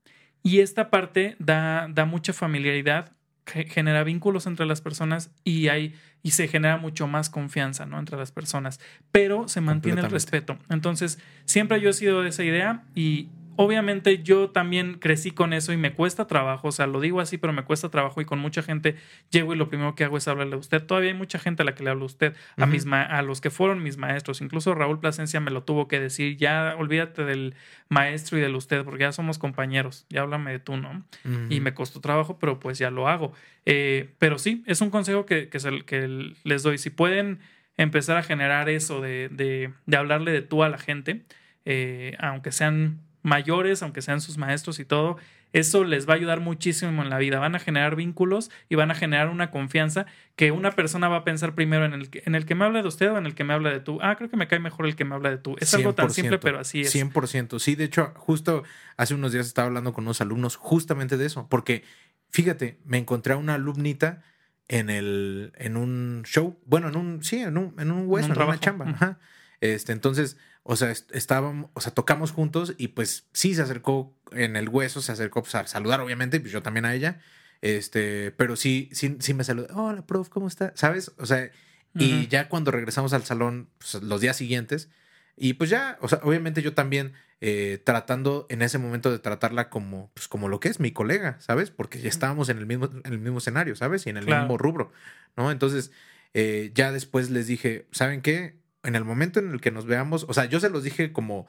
[0.44, 3.12] Y esta parte da, da mucha familiaridad,
[3.46, 8.00] genera vínculos entre las personas y hay y se genera mucho más confianza, ¿no?
[8.00, 8.80] Entre las personas,
[9.12, 10.58] pero se mantiene el respeto.
[10.70, 15.74] Entonces, siempre yo he sido de esa idea y obviamente yo también crecí con eso
[15.74, 18.40] y me cuesta trabajo, o sea, lo digo así, pero me cuesta trabajo y con
[18.40, 18.96] mucha gente
[19.32, 20.84] llego y lo primero que hago es hablarle a usted.
[20.84, 23.22] Todavía hay mucha gente a la que le hablo a usted, a, mis ma- a
[23.22, 27.24] los que fueron mis maestros, incluso Raúl Plasencia me lo tuvo que decir, ya olvídate
[27.26, 27.56] del
[27.90, 31.04] maestro y del usted, porque ya somos compañeros, ya háblame de tú, ¿no?
[31.52, 33.34] Y me costó trabajo, pero pues ya lo hago.
[33.66, 36.78] Eh, pero sí, es un consejo que, que, se- que les doy.
[36.78, 37.40] Si pueden
[37.78, 41.24] empezar a generar eso de, de, de hablarle de tú a la gente,
[41.66, 45.18] eh, aunque sean mayores, aunque sean sus maestros y todo,
[45.54, 47.40] eso les va a ayudar muchísimo en la vida.
[47.40, 50.06] Van a generar vínculos y van a generar una confianza
[50.36, 52.82] que una persona va a pensar primero en el que, en el que me habla
[52.82, 54.00] de usted o en el que me habla de tú.
[54.02, 55.56] Ah, creo que me cae mejor el que me habla de tú.
[55.60, 56.94] Es algo tan simple, 100%, pero así es.
[56.94, 57.60] 100%.
[57.60, 58.64] Sí, de hecho, justo
[58.98, 61.84] hace unos días estaba hablando con unos alumnos justamente de eso, porque
[62.30, 64.24] fíjate, me encontré a una alumnita
[64.68, 68.42] en el en un show, bueno, en un sí, en un en un hueso, en,
[68.42, 69.20] una chamba, ajá.
[69.62, 74.16] Este, entonces, o sea, est- estábamos, o sea, tocamos juntos y pues sí se acercó
[74.32, 77.20] en el hueso, se acercó pues, a saludar obviamente, y pues yo también a ella.
[77.62, 79.68] Este, pero sí sí sí me saludó.
[79.76, 80.74] Hola, prof, ¿cómo está?
[80.76, 81.12] ¿Sabes?
[81.18, 81.50] O sea,
[81.98, 82.30] y Ujú.
[82.30, 84.90] ya cuando regresamos al salón, pues, los días siguientes,
[85.38, 89.70] y pues ya, o sea, obviamente yo también eh, tratando en ese momento de tratarla
[89.70, 91.72] como, pues, como lo que es mi colega, ¿sabes?
[91.72, 94.06] Porque ya estábamos en el mismo, en el mismo escenario, ¿sabes?
[94.06, 94.42] Y en el Claro.
[94.44, 94.92] mismo rubro,
[95.38, 95.52] ¿no?
[95.52, 95.92] Entonces,
[96.34, 98.56] eh, ya después les dije, ¿saben qué?
[98.84, 101.48] En el momento en el que nos veamos, o sea, yo se los dije como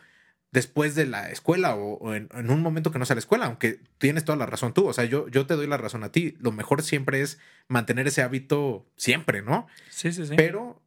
[0.55, 3.47] después de la escuela o, o en, en un momento que no sea la escuela,
[3.47, 6.13] aunque tienes toda la razón tú, o sea, yo, yo te doy la razón a
[6.13, 9.67] ti, lo mejor siempre es mantener ese hábito siempre, ¿no?
[9.91, 10.35] Sí, sí, sí.
[10.37, 10.81] Pero,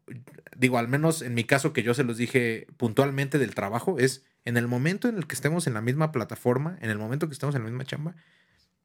[0.55, 4.23] digo, al menos en mi caso que yo se los dije puntualmente del trabajo, es
[4.45, 7.33] en el momento en el que estemos en la misma plataforma, en el momento que
[7.33, 8.15] estemos en la misma chamba,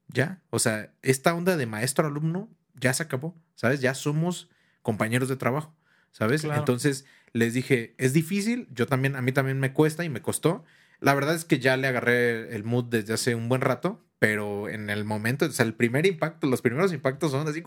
[0.09, 3.81] ya, o sea, esta onda de maestro-alumno ya se acabó, ¿sabes?
[3.81, 4.51] Ya somos
[4.83, 5.73] compañeros de trabajo,
[6.11, 6.43] ¿sabes?
[6.43, 6.59] Claro.
[6.59, 10.64] Entonces les dije, es difícil, yo también, a mí también me cuesta y me costó.
[11.01, 14.68] La verdad es que ya le agarré el mood desde hace un buen rato, pero
[14.68, 17.62] en el momento, o sea, el primer impacto, los primeros impactos son así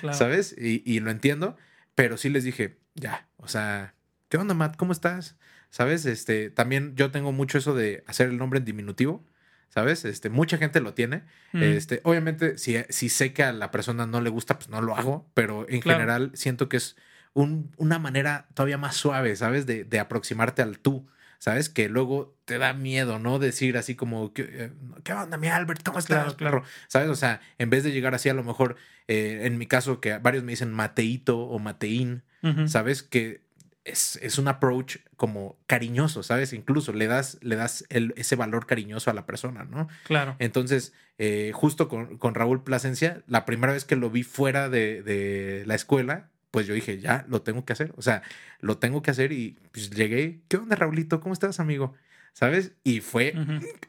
[0.00, 0.16] Claro.
[0.16, 0.54] ¿sabes?
[0.56, 1.56] Y, y lo entiendo,
[1.94, 3.94] pero sí les dije, ya, o sea,
[4.28, 4.76] ¿qué onda, Matt?
[4.76, 5.36] ¿Cómo estás?
[5.70, 6.06] ¿Sabes?
[6.06, 9.24] Este, también yo tengo mucho eso de hacer el nombre en diminutivo,
[9.68, 10.04] ¿sabes?
[10.04, 11.24] Este, mucha gente lo tiene.
[11.52, 11.62] Mm.
[11.62, 14.96] Este, obviamente, si, si sé que a la persona no le gusta, pues no lo
[14.96, 15.98] hago, pero en Claro.
[15.98, 16.96] general siento que es
[17.42, 19.66] un- una manera todavía más suave, ¿sabes?
[19.66, 21.06] De, de aproximarte al tú,
[21.38, 21.68] ¿sabes?
[21.68, 23.38] Que luego te da miedo, ¿no?
[23.38, 24.72] Decir así como, ¿qué, eh,
[25.04, 25.82] ¿qué onda, mi Albert?
[25.84, 26.62] ¿Cómo estás, Claro?
[26.88, 27.08] ¿Sabes?
[27.08, 28.76] O sea, en vez de llegar así, a lo mejor,
[29.06, 32.22] eh, en mi caso, que varios me dicen Mateito o Mateín.
[32.68, 33.02] ¿sabes?
[33.02, 33.40] Que
[33.84, 36.52] es, es un approach como cariñoso, ¿sabes?
[36.52, 39.88] Incluso le das, le das el- ese valor cariñoso a la persona, ¿no?
[40.04, 40.36] Claro.
[40.38, 45.02] Entonces, eh, justo con, con Raúl Plasencia, la primera vez que lo vi fuera de,
[45.02, 47.92] de la escuela, pues yo dije, ya, lo tengo que hacer.
[47.96, 48.22] O sea,
[48.60, 51.20] lo tengo que hacer y pues llegué, ¿qué onda, Raulito?
[51.20, 51.94] ¿Cómo estás, amigo?
[52.32, 52.72] ¿Sabes?
[52.84, 53.34] Y fue...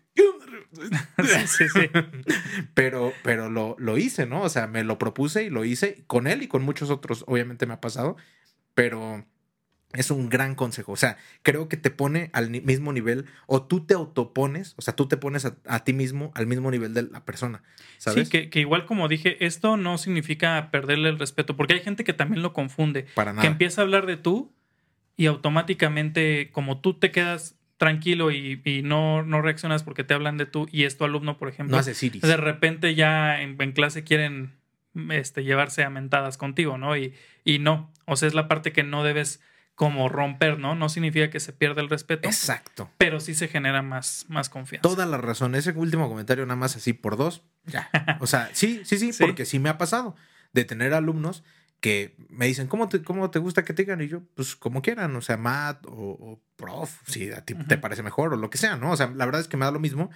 [0.71, 1.89] Sí, sí, sí.
[2.75, 4.43] pero, pero lo, lo hice, ¿no?
[4.43, 7.65] O sea, me lo propuse y lo hice con él y con muchos otros, obviamente
[7.65, 8.17] me ha pasado,
[8.75, 9.25] pero
[9.93, 10.91] es un gran consejo.
[10.91, 14.95] O sea, creo que te pone al mismo nivel o tú te autopones, o sea,
[14.95, 17.63] tú te pones a, a ti mismo al mismo nivel de la persona,
[17.97, 18.27] ¿sabes?
[18.27, 22.03] Sí, que, que igual como dije, esto no significa perderle el respeto, porque hay gente
[22.03, 23.41] que también lo confunde, Para nada.
[23.41, 24.53] que empieza a hablar de tú
[25.17, 25.25] y
[25.69, 30.45] automáticamente como tú te quedas tranquilo y, y no, no reaccionas porque te hablan de
[30.45, 32.21] tú y es tu alumno, por ejemplo, no hace Siris.
[32.21, 34.51] de repente ya en, en clase quieren
[35.11, 36.97] este, llevarse a mentadas contigo, ¿no?
[36.97, 37.13] Y,
[37.45, 39.41] y no, o sea, es la parte que no debes
[39.79, 40.75] como romper, ¿no?
[40.75, 42.91] No significa que se pierda el respeto, Exacto.
[42.97, 44.81] pero sí se genera más, más confianza.
[44.81, 45.55] Toda la razón.
[45.55, 47.43] Ese último comentario nada más así por dos.
[47.65, 47.89] Ya.
[48.19, 49.23] O sea, sí, sí, sí, Sí.
[49.23, 50.17] porque sí me ha pasado
[50.51, 51.45] de tener alumnos
[51.79, 54.01] que me dicen, ¿cómo te, cómo te gusta que te digan?
[54.01, 57.77] Y yo, pues como quieran, o sea, Matt o, o prof, si a ti te
[57.77, 58.91] parece mejor o lo que sea, ¿no?
[58.91, 60.09] O sea, la verdad es que me da lo mismo,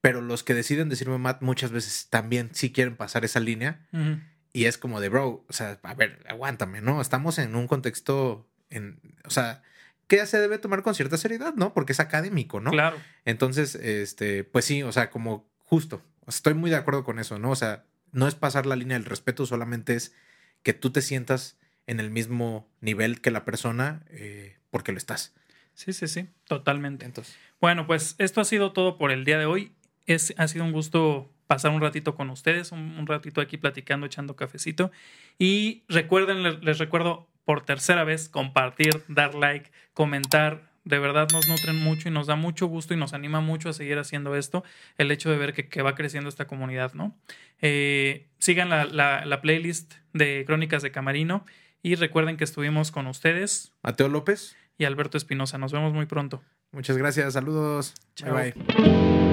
[0.00, 4.18] pero los que deciden decirme Matt muchas veces también sí quieren pasar esa línea Ujú.
[4.52, 7.00] y es como de, bro, o sea, a ver, aguántame, ¿no?
[7.00, 9.62] Estamos en un contexto, en, o sea,
[10.06, 11.72] que se debe tomar con cierta seriedad, ¿no?
[11.72, 12.70] Porque es académico, ¿no?
[12.70, 12.96] Claro.
[13.24, 17.50] Entonces, este, pues sí, o sea, como justo, estoy muy de acuerdo con eso, ¿no?
[17.50, 20.14] O sea, no es pasar la línea del respeto, solamente es
[20.62, 25.34] que tú te sientas en el mismo nivel que la persona eh, porque lo estás.
[25.74, 27.04] Sí, sí, sí, totalmente.
[27.04, 29.72] Entonces, Bueno, pues esto ha sido todo por el día de hoy.
[30.06, 34.06] Es, ha sido un gusto pasar un ratito con ustedes, un, un ratito aquí platicando,
[34.06, 34.92] echando cafecito.
[35.38, 40.72] Y recuerden, les, les recuerdo por tercera vez, compartir, dar like, comentar.
[40.84, 43.72] De verdad nos nutren mucho y nos da mucho gusto y nos anima mucho a
[43.72, 44.64] seguir haciendo esto.
[44.98, 47.16] El hecho de ver que, que va creciendo esta comunidad, ¿no?
[47.62, 51.46] Eh, sigan la, la- la playlist de Crónicas de Camarino
[51.82, 55.56] y recuerden que estuvimos con ustedes Mateo López, y Alberto Espinosa.
[55.56, 56.42] Nos vemos muy pronto.
[56.72, 57.94] muchas gracias, saludos.
[58.14, 58.34] Chao.
[58.34, 59.23] Bye bye.